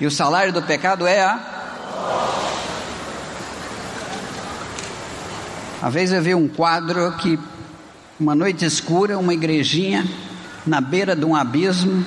[0.00, 1.50] E o salário do pecado é a.
[5.82, 7.38] Uma vez eu vi um quadro que,
[8.18, 10.06] uma noite escura, uma igrejinha
[10.66, 12.06] na beira de um abismo,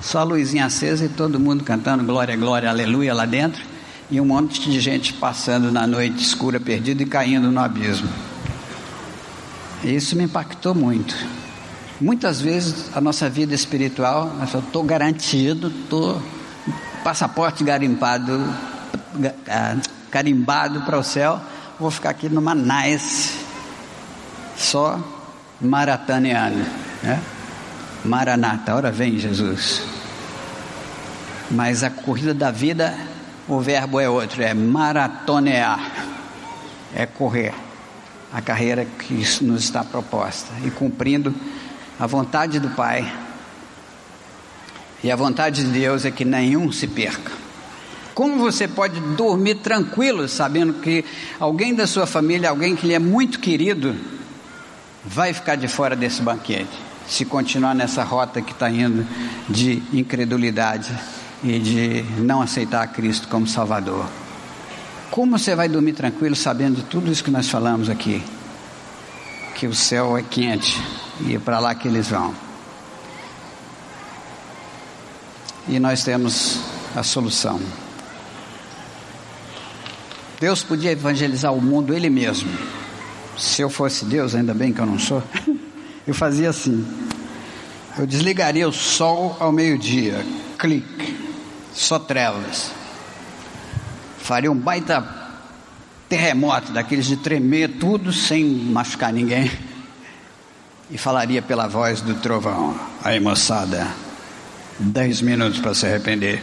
[0.00, 3.62] só a luzinha acesa e todo mundo cantando glória, glória, aleluia lá dentro,
[4.12, 8.10] e um monte de gente passando na noite escura, perdida e caindo no abismo.
[9.82, 11.16] Isso me impactou muito.
[11.98, 16.22] Muitas vezes a nossa vida espiritual, eu estou garantido, estou
[17.02, 18.38] passaporte garimpado,
[19.48, 19.78] ah,
[20.10, 21.40] carimbado para o céu,
[21.80, 23.38] vou ficar aqui numa nice,
[24.58, 25.00] só
[25.58, 26.62] marataneando,
[27.02, 27.18] né?
[28.04, 29.82] Maranata, hora vem Jesus.
[31.50, 32.94] Mas a corrida da vida,
[33.48, 35.90] o verbo é outro, é maratonear,
[36.94, 37.52] é correr
[38.32, 41.34] a carreira que nos está proposta e cumprindo
[41.98, 43.12] a vontade do Pai.
[45.04, 47.32] E a vontade de Deus é que nenhum se perca.
[48.14, 51.04] Como você pode dormir tranquilo sabendo que
[51.40, 53.96] alguém da sua família, alguém que lhe é muito querido,
[55.04, 56.70] vai ficar de fora desse banquete,
[57.08, 59.06] se continuar nessa rota que está indo
[59.48, 60.92] de incredulidade
[61.42, 64.06] e de não aceitar Cristo como Salvador.
[65.10, 68.22] Como você vai dormir tranquilo sabendo tudo isso que nós falamos aqui?
[69.54, 70.80] Que o céu é quente
[71.20, 72.34] e é para lá que eles vão.
[75.68, 76.58] E nós temos
[76.96, 77.60] a solução.
[80.40, 82.50] Deus podia evangelizar o mundo Ele mesmo.
[83.38, 85.22] Se eu fosse Deus, ainda bem que eu não sou,
[86.06, 86.84] eu fazia assim:
[87.98, 90.24] eu desligaria o sol ao meio-dia,
[90.58, 91.31] clique,
[91.74, 92.72] só trevas
[94.22, 95.04] faria um baita
[96.08, 99.50] terremoto, daqueles de tremer tudo sem machucar ninguém.
[100.90, 103.86] E falaria pela voz do trovão: Aí moçada,
[104.78, 106.42] dez minutos para se arrepender.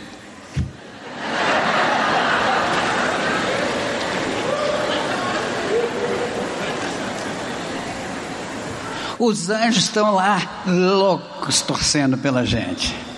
[9.17, 13.09] Os anjos estão lá loucos torcendo pela gente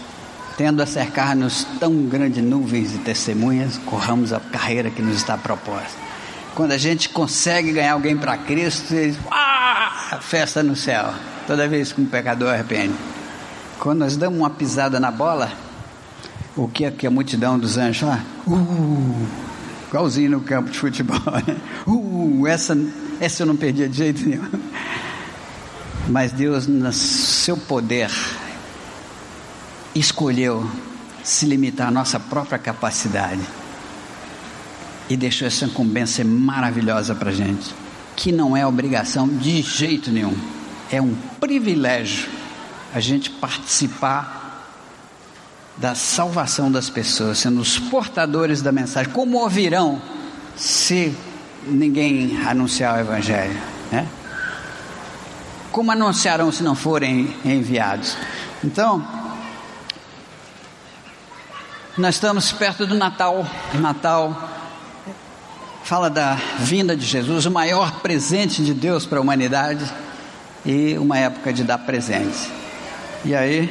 [0.62, 5.98] tendo a cercar-nos tão grandes nuvens de testemunhas, corramos a carreira que nos está proposta.
[6.54, 11.16] Quando a gente consegue ganhar alguém para Cristo, eles, ah, festa no céu,
[11.48, 12.94] toda vez que um pecador arrepende.
[13.80, 15.52] Quando nós damos uma pisada na bola,
[16.56, 18.24] o que é que a multidão dos anjos lá?
[18.46, 19.28] Uh,
[19.88, 21.18] igualzinho no campo de futebol.
[21.88, 22.78] Uh, essa,
[23.20, 24.48] essa eu não perdia de jeito nenhum.
[26.08, 28.12] Mas Deus, no seu poder,
[29.96, 30.70] escolheu
[31.24, 33.42] se limitar à nossa própria capacidade
[35.10, 37.76] e deixou essa incumbência maravilhosa para a gente,
[38.16, 40.36] que não é obrigação de jeito nenhum,
[40.92, 42.30] é um privilégio
[42.94, 44.42] a gente participar
[45.78, 49.12] da salvação das pessoas, sendo os portadores da mensagem.
[49.12, 50.02] Como ouvirão
[50.56, 51.16] se
[51.66, 53.60] ninguém anunciar o Evangelho?
[53.92, 54.08] Né?
[55.72, 58.16] Como anunciarão se não forem enviados?
[58.64, 59.06] Então,
[61.98, 63.46] nós estamos perto do Natal.
[63.74, 64.50] Natal
[65.84, 69.84] fala da vinda de Jesus, o maior presente de Deus para a humanidade
[70.66, 72.50] e uma época de dar presente.
[73.26, 73.70] E aí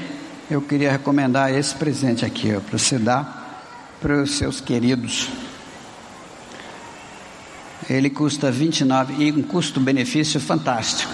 [0.51, 3.64] eu queria recomendar esse presente aqui para você dar
[4.03, 5.29] para os seus queridos.
[7.89, 11.12] Ele custa 29 e um custo-benefício fantástico.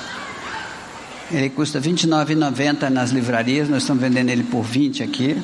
[1.31, 5.41] Ele custa R$ 29,90 nas livrarias, nós estamos vendendo ele por 20 aqui.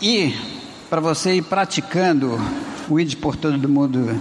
[0.00, 0.34] E
[0.90, 2.40] para você ir praticando
[2.88, 4.20] o ID por todo mundo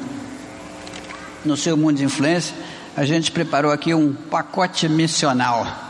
[1.43, 2.55] no seu mundo de influência,
[2.95, 5.84] a gente preparou aqui um pacote missional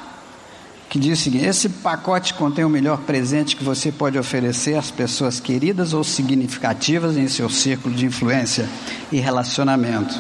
[0.93, 4.91] que diz o seguinte: esse pacote contém o melhor presente que você pode oferecer às
[4.91, 8.69] pessoas queridas ou significativas em seu círculo de influência
[9.11, 10.13] e relacionamento,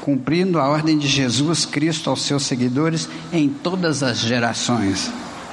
[0.00, 5.10] cumprindo a ordem de Jesus Cristo aos seus seguidores em todas as gerações,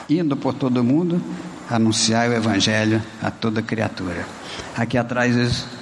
[0.10, 1.22] indo por todo mundo
[1.70, 4.26] anunciar o Evangelho a toda criatura.
[4.76, 5.36] Aqui atrás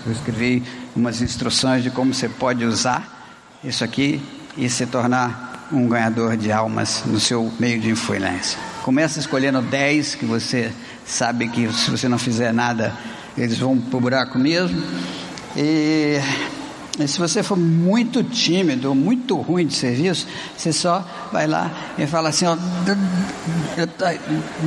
[0.05, 0.63] eu escrevi
[0.95, 3.17] umas instruções de como você pode usar
[3.63, 4.21] isso aqui
[4.57, 8.57] e se tornar um ganhador de almas no seu meio de influência.
[8.83, 10.71] Começa escolhendo 10 que você
[11.05, 12.93] sabe que se você não fizer nada,
[13.37, 14.81] eles vão para o buraco mesmo.
[15.55, 16.19] E
[16.99, 22.05] E se você for muito tímido muito ruim de serviço, você só vai lá e
[22.05, 22.57] fala assim: ó,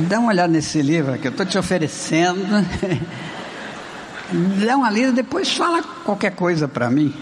[0.09, 2.41] dá uma olhada nesse livro que eu estou te oferecendo.
[4.65, 7.13] dá uma lida, depois fala qualquer coisa para mim.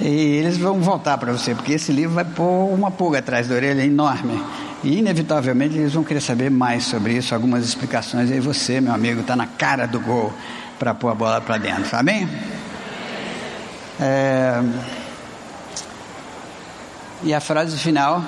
[0.00, 3.54] E eles vão voltar para você, porque esse livro vai pôr uma pulga atrás da
[3.54, 4.42] orelha enorme.
[4.82, 8.30] E inevitavelmente eles vão querer saber mais sobre isso, algumas explicações.
[8.30, 10.32] E aí você, meu amigo, está na cara do gol
[10.78, 12.28] para pôr a bola para dentro, tá bem?
[14.00, 14.60] É...
[17.22, 18.22] E a frase final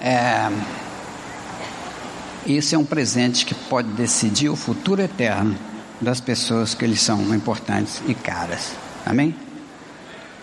[0.00, 0.50] é:
[2.46, 5.56] Esse é um presente que pode decidir o futuro eterno
[6.00, 8.72] das pessoas que eles são importantes e caras.
[9.06, 9.34] Amém?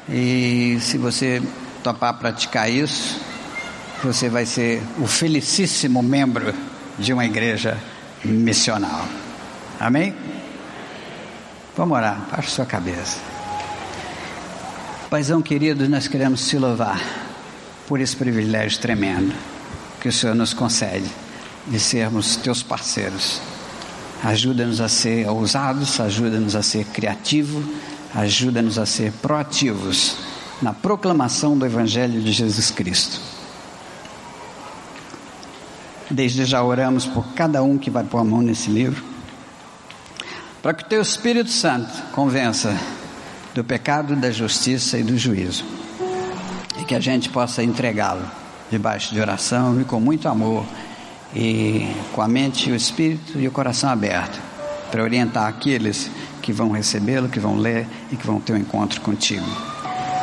[0.07, 1.41] E se você
[1.83, 3.19] topar praticar isso,
[4.03, 6.53] você vai ser o felicíssimo membro
[6.97, 7.77] de uma igreja
[8.23, 9.05] missional.
[9.79, 10.15] Amém?
[11.75, 13.28] Vamos orar, baixe sua cabeça.
[15.09, 17.01] Paizão querido, nós queremos te louvar
[17.87, 19.33] por esse privilégio tremendo
[19.99, 21.09] que o Senhor nos concede
[21.65, 23.41] de sermos teus parceiros.
[24.23, 27.65] Ajuda-nos a ser ousados, ajuda-nos a ser criativos,
[28.13, 30.17] ajuda-nos a ser proativos
[30.61, 33.19] na proclamação do Evangelho de Jesus Cristo.
[36.11, 39.03] Desde já oramos por cada um que vai pôr a mão nesse livro,
[40.61, 42.77] para que o teu Espírito Santo convença
[43.59, 45.65] do pecado, da justiça e do juízo.
[46.79, 48.25] E que a gente possa entregá-lo
[48.71, 50.65] debaixo de oração e com muito amor
[51.35, 54.39] e com a mente, o espírito e o coração aberto
[54.89, 56.09] para orientar aqueles
[56.41, 59.45] que vão recebê-lo, que vão ler e que vão ter um encontro contigo.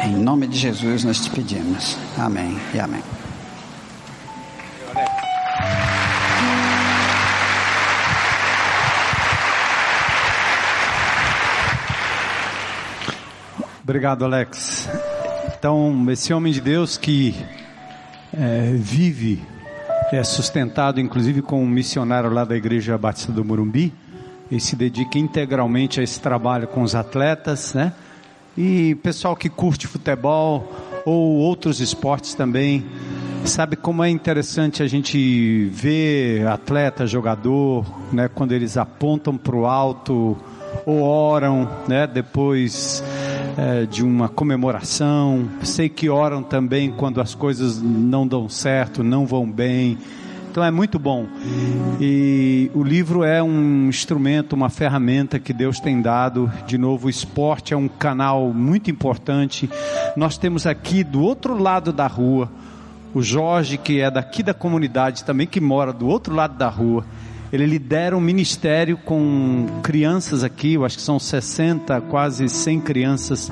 [0.03, 1.95] Em nome de Jesus nós te pedimos.
[2.17, 3.26] Amém e amém.
[13.89, 14.91] Obrigado, Alex.
[15.57, 17.37] Então, esse homem de Deus que
[18.37, 19.41] é, vive,
[20.11, 23.95] é sustentado inclusive com um missionário lá da Igreja Batista do Morumbi,
[24.51, 27.93] e se dedica integralmente a esse trabalho com os atletas, né?
[28.59, 30.69] E pessoal que curte futebol
[31.05, 32.85] ou outros esportes também,
[33.45, 38.29] sabe como é interessante a gente ver atleta, jogador, né?
[38.35, 40.37] Quando eles apontam para o alto
[40.85, 42.05] ou oram, né?
[42.05, 43.01] Depois
[43.57, 45.49] é, de uma comemoração.
[45.63, 49.99] Sei que oram também quando as coisas não dão certo, não vão bem.
[50.51, 51.27] Então é muito bom.
[52.01, 56.51] E o livro é um instrumento, uma ferramenta que Deus tem dado.
[56.67, 59.69] De novo, o esporte é um canal muito importante.
[60.17, 62.51] Nós temos aqui do outro lado da rua
[63.13, 67.05] o Jorge, que é daqui da comunidade também, que mora do outro lado da rua
[67.53, 73.51] ele lidera um ministério com crianças aqui, eu acho que são 60, quase 100 crianças,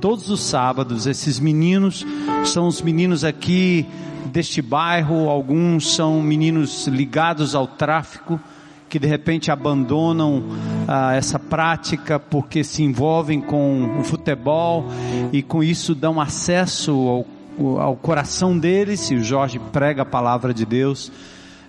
[0.00, 1.06] todos os sábados.
[1.06, 2.04] Esses meninos
[2.44, 3.86] são os meninos aqui
[4.32, 8.40] deste bairro, alguns são meninos ligados ao tráfico
[8.88, 10.44] que de repente abandonam
[10.86, 14.86] ah, essa prática porque se envolvem com o futebol
[15.32, 17.26] e com isso dão acesso
[17.58, 19.10] ao, ao coração deles.
[19.10, 21.10] E o Jorge prega a palavra de Deus.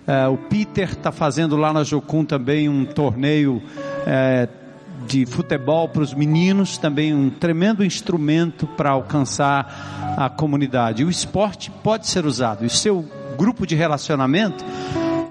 [0.08, 3.62] É, o Peter está fazendo lá na Jocum também um torneio
[4.06, 4.48] é,
[5.06, 11.04] de futebol para os meninos, também um tremendo instrumento para alcançar a comunidade.
[11.04, 12.64] o esporte pode ser usado.
[12.64, 13.04] E o seu
[13.36, 14.64] grupo de relacionamento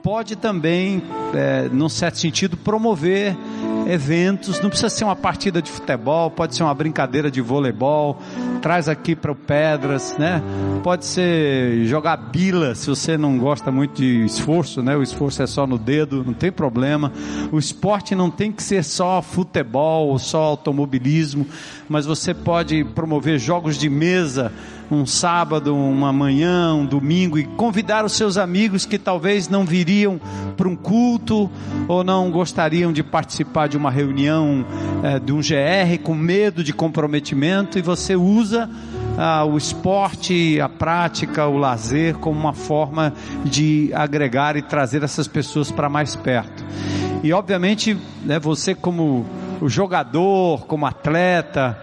[0.03, 1.01] pode também,
[1.33, 3.35] é, num certo sentido, promover
[3.87, 8.17] eventos, não precisa ser uma partida de futebol, pode ser uma brincadeira de voleibol,
[8.57, 10.41] traz aqui para o Pedras, né?
[10.83, 14.95] Pode ser jogar bila, se você não gosta muito de esforço, né?
[14.95, 17.11] O esforço é só no dedo, não tem problema.
[17.51, 21.45] O esporte não tem que ser só futebol só automobilismo,
[21.87, 24.51] mas você pode promover jogos de mesa
[24.89, 30.19] um sábado, uma manhã, um domingo e convidar os seus amigos que talvez não viriam
[30.55, 31.49] para um culto
[31.87, 34.65] ou não gostariam de participar de uma reunião
[35.03, 38.69] é, de um GR com medo de comprometimento e você usa
[39.17, 43.13] ah, o esporte, a prática, o lazer como uma forma
[43.43, 46.63] de agregar e trazer essas pessoas para mais perto.
[47.23, 49.25] E obviamente, né, você como
[49.59, 51.77] o jogador, como atleta,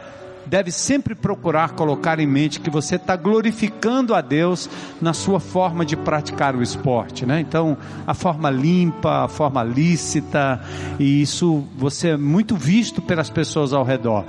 [0.47, 4.69] deve sempre procurar colocar em mente que você está glorificando a Deus
[5.01, 7.41] na sua forma de praticar o esporte, né?
[7.41, 7.77] Então,
[8.07, 10.61] a forma limpa, a forma lícita,
[10.99, 14.25] e isso você é muito visto pelas pessoas ao redor.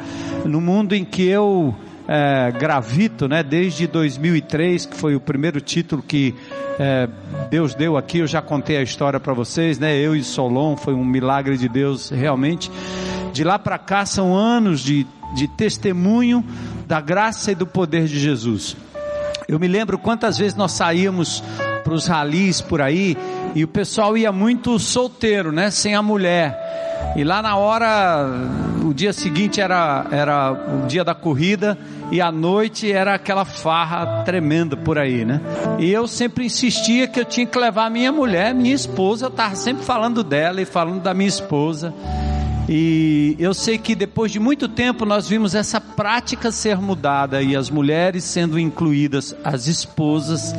[0.45, 1.76] No mundo em que eu
[2.07, 3.43] é, gravito, né?
[3.43, 6.36] Desde 2003, que foi o primeiro título que
[6.80, 7.07] é,
[7.49, 8.20] Deus deu aqui.
[8.20, 9.97] Eu já contei a história para vocês, né?
[9.97, 12.72] Eu e Solon, foi um milagre de Deus realmente.
[13.34, 16.43] De lá para cá são anos de, de testemunho
[16.88, 18.76] da graça e do poder de Jesus.
[19.47, 21.43] Eu me lembro quantas vezes nós saíamos
[21.84, 23.15] para os ralis por aí
[23.53, 25.69] e o pessoal ia muito solteiro, né?
[25.69, 27.13] Sem a mulher.
[27.15, 28.28] E lá na hora,
[28.84, 31.78] o dia seguinte era, era o dia da corrida
[32.11, 35.39] e à noite era aquela farra tremenda por aí, né?
[35.80, 39.55] E eu sempre insistia que eu tinha que levar minha mulher, minha esposa, eu estava
[39.55, 41.93] sempre falando dela e falando da minha esposa.
[42.68, 47.55] E eu sei que depois de muito tempo nós vimos essa prática ser mudada e
[47.55, 50.51] as mulheres sendo incluídas, as esposas,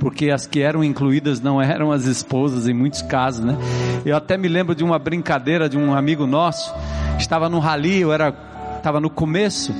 [0.00, 3.56] porque as que eram incluídas não eram as esposas em muitos casos, né?
[4.04, 6.74] Eu até me lembro de uma brincadeira de um amigo nosso,
[7.18, 8.34] estava no rally, eu era
[8.76, 9.72] estava no começo,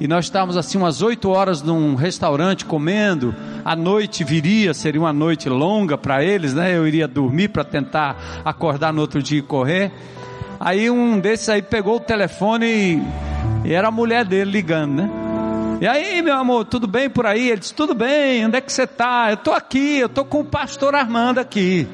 [0.00, 5.12] e nós estávamos assim umas oito horas num restaurante comendo, a noite viria, seria uma
[5.12, 6.76] noite longa para eles, né?
[6.76, 9.92] Eu iria dormir para tentar acordar no outro dia e correr.
[10.60, 15.10] Aí um desses aí pegou o telefone e, e era a mulher dele ligando, né?
[15.80, 17.50] E aí, meu amor, tudo bem por aí?
[17.50, 19.26] Ele disse: Tudo bem, onde é que você está?
[19.28, 21.86] Eu estou aqui, eu estou com o pastor Armando aqui.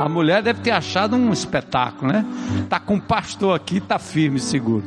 [0.00, 2.24] A mulher deve ter achado um espetáculo, né?
[2.68, 4.84] Tá com o pastor aqui, tá firme, seguro.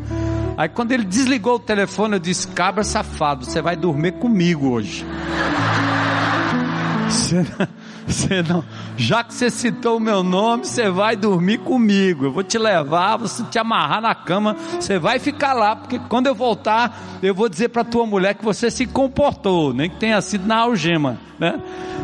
[0.57, 5.05] Aí quando ele desligou o telefone, eu disse: Cabra safado, você vai dormir comigo hoje.
[8.10, 8.64] Você não,
[8.97, 12.26] já que você citou o meu nome, você vai dormir comigo.
[12.26, 14.55] Eu vou te levar, vou te amarrar na cama.
[14.80, 18.43] Você vai ficar lá, porque quando eu voltar, eu vou dizer para tua mulher que
[18.43, 21.62] você se comportou, nem que tenha sido na algema, né?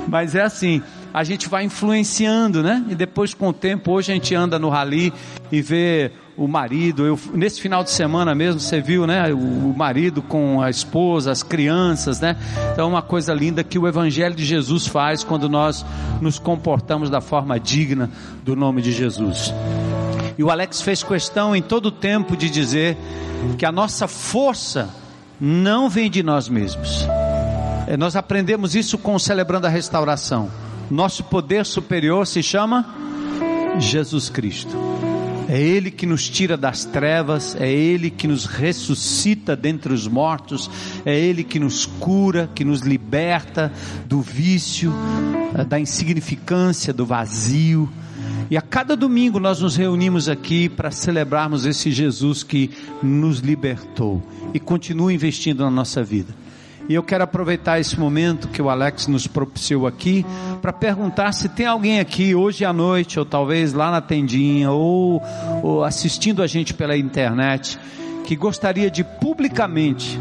[0.07, 0.81] Mas é assim
[1.15, 2.83] a gente vai influenciando, né?
[2.89, 5.13] E depois com o tempo, hoje a gente anda no rally
[5.49, 9.33] e vê o marido, eu, nesse final de semana mesmo, você viu, né?
[9.33, 12.35] O, o, marido com a esposa, as crianças, né?
[12.73, 15.85] Então, é uma coisa linda que o Evangelho de Jesus faz quando nós
[16.19, 18.09] nos comportamos da forma digna
[18.43, 19.53] do nome de Jesus.
[20.37, 22.97] E o Alex fez questão em todo o tempo de dizer
[23.57, 24.89] que a nossa força
[25.39, 27.07] não vem de nós mesmos.
[27.87, 30.49] É, nós aprendemos isso com celebrando a restauração.
[30.89, 32.85] Nosso poder superior se chama
[33.79, 34.75] Jesus Cristo.
[35.47, 40.69] É Ele que nos tira das trevas, é Ele que nos ressuscita dentre os mortos,
[41.05, 43.71] é Ele que nos cura, que nos liberta
[44.07, 44.93] do vício,
[45.55, 47.91] eh, da insignificância, do vazio.
[48.49, 52.71] E a cada domingo nós nos reunimos aqui para celebrarmos esse Jesus que
[53.01, 54.21] nos libertou
[54.53, 56.44] e continua investindo na nossa vida.
[56.87, 60.25] E eu quero aproveitar esse momento que o Alex nos propiciou aqui
[60.61, 65.21] para perguntar se tem alguém aqui hoje à noite, ou talvez lá na tendinha, ou,
[65.63, 67.79] ou assistindo a gente pela internet,
[68.25, 70.19] que gostaria de publicamente,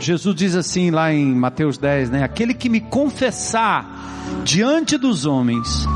[0.00, 2.24] Jesus diz assim lá em Mateus 10, né?
[2.24, 3.86] Aquele que me confessar
[4.44, 5.86] diante dos homens,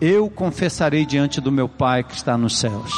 [0.00, 2.92] eu confessarei diante do meu Pai que está nos céus.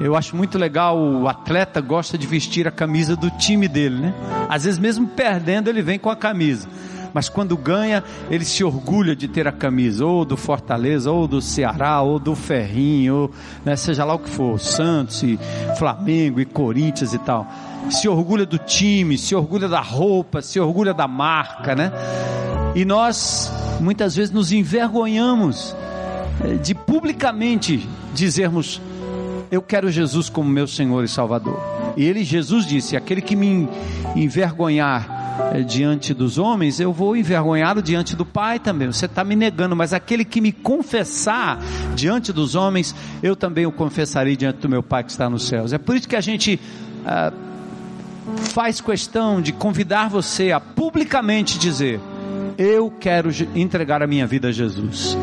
[0.00, 4.14] Eu acho muito legal, o atleta gosta de vestir a camisa do time dele, né?
[4.48, 6.68] Às vezes mesmo perdendo ele vem com a camisa.
[7.14, 11.40] Mas quando ganha, ele se orgulha de ter a camisa, ou do Fortaleza, ou do
[11.40, 13.30] Ceará, ou do Ferrinho, ou,
[13.64, 15.38] né, seja lá o que for, Santos, e
[15.78, 17.50] Flamengo e Corinthians e tal.
[17.88, 21.90] Se orgulha do time, se orgulha da roupa, se orgulha da marca, né?
[22.74, 25.74] E nós muitas vezes nos envergonhamos
[26.44, 28.78] eh, de publicamente dizermos
[29.50, 31.58] eu quero Jesus como meu Senhor e Salvador.
[31.96, 33.68] E ele, Jesus disse: aquele que me
[34.14, 38.90] envergonhar é, diante dos homens, eu vou envergonhá-lo diante do Pai também.
[38.90, 41.58] Você está me negando, mas aquele que me confessar
[41.94, 45.72] diante dos homens, eu também o confessarei diante do meu Pai que está nos céus.
[45.72, 46.58] É por isso que a gente
[47.04, 47.32] ah,
[48.36, 52.00] faz questão de convidar você a publicamente dizer:
[52.56, 55.16] Eu quero entregar a minha vida a Jesus.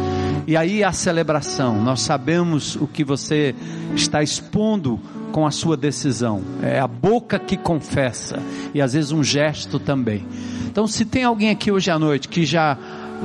[0.46, 3.56] E aí a celebração, nós sabemos o que você
[3.96, 5.00] está expondo
[5.32, 6.41] com a sua decisão.
[6.62, 8.39] É a boca que confessa
[8.74, 10.26] e às vezes um gesto também.
[10.68, 12.78] Então, se tem alguém aqui hoje à noite que já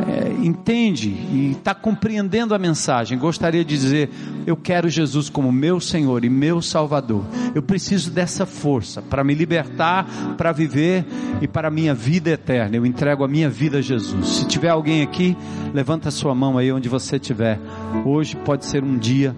[0.07, 4.11] é, entende e está compreendendo a mensagem, gostaria de dizer:
[4.47, 7.25] Eu quero Jesus como meu Senhor e meu Salvador.
[7.55, 11.05] Eu preciso dessa força para me libertar, para viver
[11.41, 12.77] e para a minha vida eterna.
[12.77, 14.29] Eu entrego a minha vida a Jesus.
[14.29, 15.37] Se tiver alguém aqui,
[15.73, 17.59] levanta a sua mão aí onde você estiver.
[18.05, 19.35] Hoje pode ser um dia,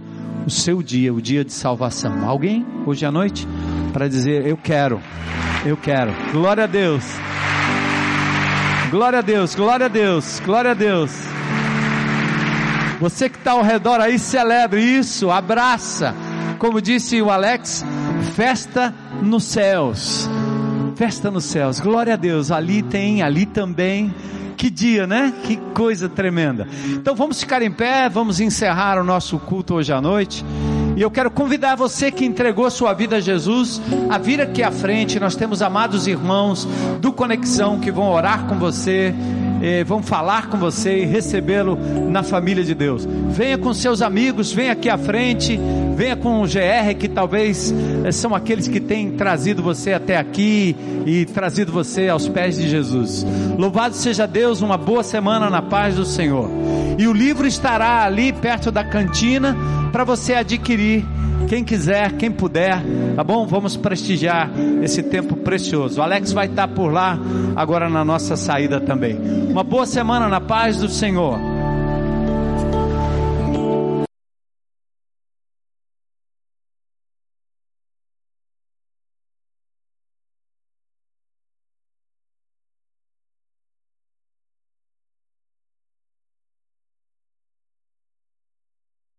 [0.46, 2.28] o seu dia, o dia de salvação.
[2.28, 3.46] Alguém hoje à noite
[3.92, 5.00] para dizer: Eu quero,
[5.64, 6.12] eu quero.
[6.32, 7.04] Glória a Deus.
[8.90, 11.12] Glória a Deus, glória a Deus, glória a Deus.
[13.00, 16.12] Você que está ao redor aí, celebre isso, abraça.
[16.58, 17.84] Como disse o Alex,
[18.34, 20.28] festa nos céus.
[20.96, 21.78] festa nos céus.
[21.78, 22.50] Glória a Deus.
[22.50, 24.12] Ali tem, ali também.
[24.56, 25.32] Que dia, né?
[25.44, 26.68] Que coisa tremenda.
[26.88, 30.44] Então vamos ficar em pé, vamos encerrar o nosso culto hoje à noite.
[31.00, 33.80] E eu quero convidar você que entregou sua vida a Jesus
[34.10, 35.18] a vir aqui à frente.
[35.18, 36.68] Nós temos amados irmãos
[37.00, 39.14] do Conexão que vão orar com você
[39.60, 41.78] eh, vão falar com você e recebê-lo
[42.10, 43.06] na família de Deus.
[43.30, 45.58] Venha com seus amigos, venha aqui à frente,
[45.96, 47.72] venha com o GR, que talvez
[48.04, 50.74] eh, são aqueles que têm trazido você até aqui
[51.06, 53.26] e trazido você aos pés de Jesus.
[53.58, 56.48] Louvado seja Deus, uma boa semana na paz do Senhor.
[56.98, 59.56] E o livro estará ali perto da cantina
[59.92, 61.04] para você adquirir
[61.48, 62.82] quem quiser, quem puder,
[63.16, 63.46] tá bom?
[63.46, 64.50] Vamos prestigiar
[64.82, 66.00] esse tempo precioso.
[66.00, 67.18] O Alex vai estar por lá
[67.56, 69.18] agora na nossa saída também.
[69.48, 71.49] Uma boa semana na paz do Senhor.